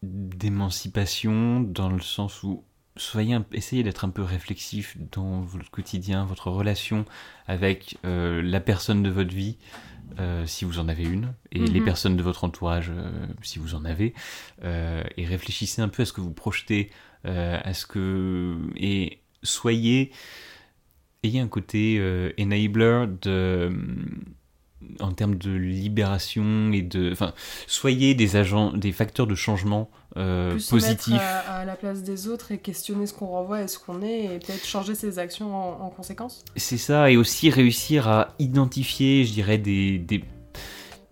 [0.02, 2.64] d'émancipation dans le sens où
[2.96, 7.06] soyez essayez d'être un peu réflexif dans votre quotidien, votre relation
[7.48, 9.58] avec euh, la personne de votre vie.
[10.20, 11.86] Euh, si vous en avez une, et les mhm.
[11.86, 14.14] personnes de votre entourage, euh, si vous en avez,
[14.64, 16.90] euh, et réfléchissez un peu à ce que vous projetez,
[17.24, 18.58] à ce que...
[18.78, 20.12] et soyez...
[21.24, 22.00] ayez un côté
[22.40, 23.72] enabler de
[25.00, 27.34] en termes de libération et de enfin
[27.68, 32.58] soyez des agents des facteurs de changement euh, positifs à, la place des autres et
[32.58, 36.46] questionner ce qu'on renvoie et ce qu'on est et peut-être changer ses actions en, conséquence
[36.56, 40.24] c'est ça et aussi réussir à identifier je dirais des, des,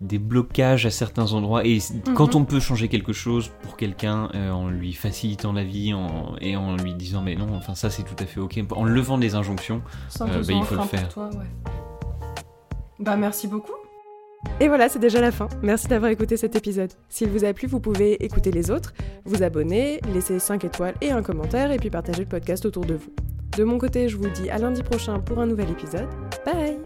[0.00, 2.14] des blocages à certains endroits et mhm.
[2.14, 6.36] quand on peut changer quelque chose pour quelqu'un euh, en lui facilitant la vie en,
[6.40, 9.18] et en lui disant mais non enfin ça c'est tout à fait ok en levant
[9.18, 9.82] des injonctions
[10.22, 11.46] euh, bah, il faut le faire toi, ouais.
[12.98, 13.74] Bah merci beaucoup.
[14.60, 15.48] Et voilà, c'est déjà la fin.
[15.62, 16.92] Merci d'avoir écouté cet épisode.
[17.08, 18.92] S'il vous a plu, vous pouvez écouter les autres,
[19.24, 22.94] vous abonner, laisser 5 étoiles et un commentaire, et puis partager le podcast autour de
[22.94, 23.12] vous.
[23.56, 26.08] De mon côté, je vous dis à lundi prochain pour un nouvel épisode.
[26.44, 26.78] Bye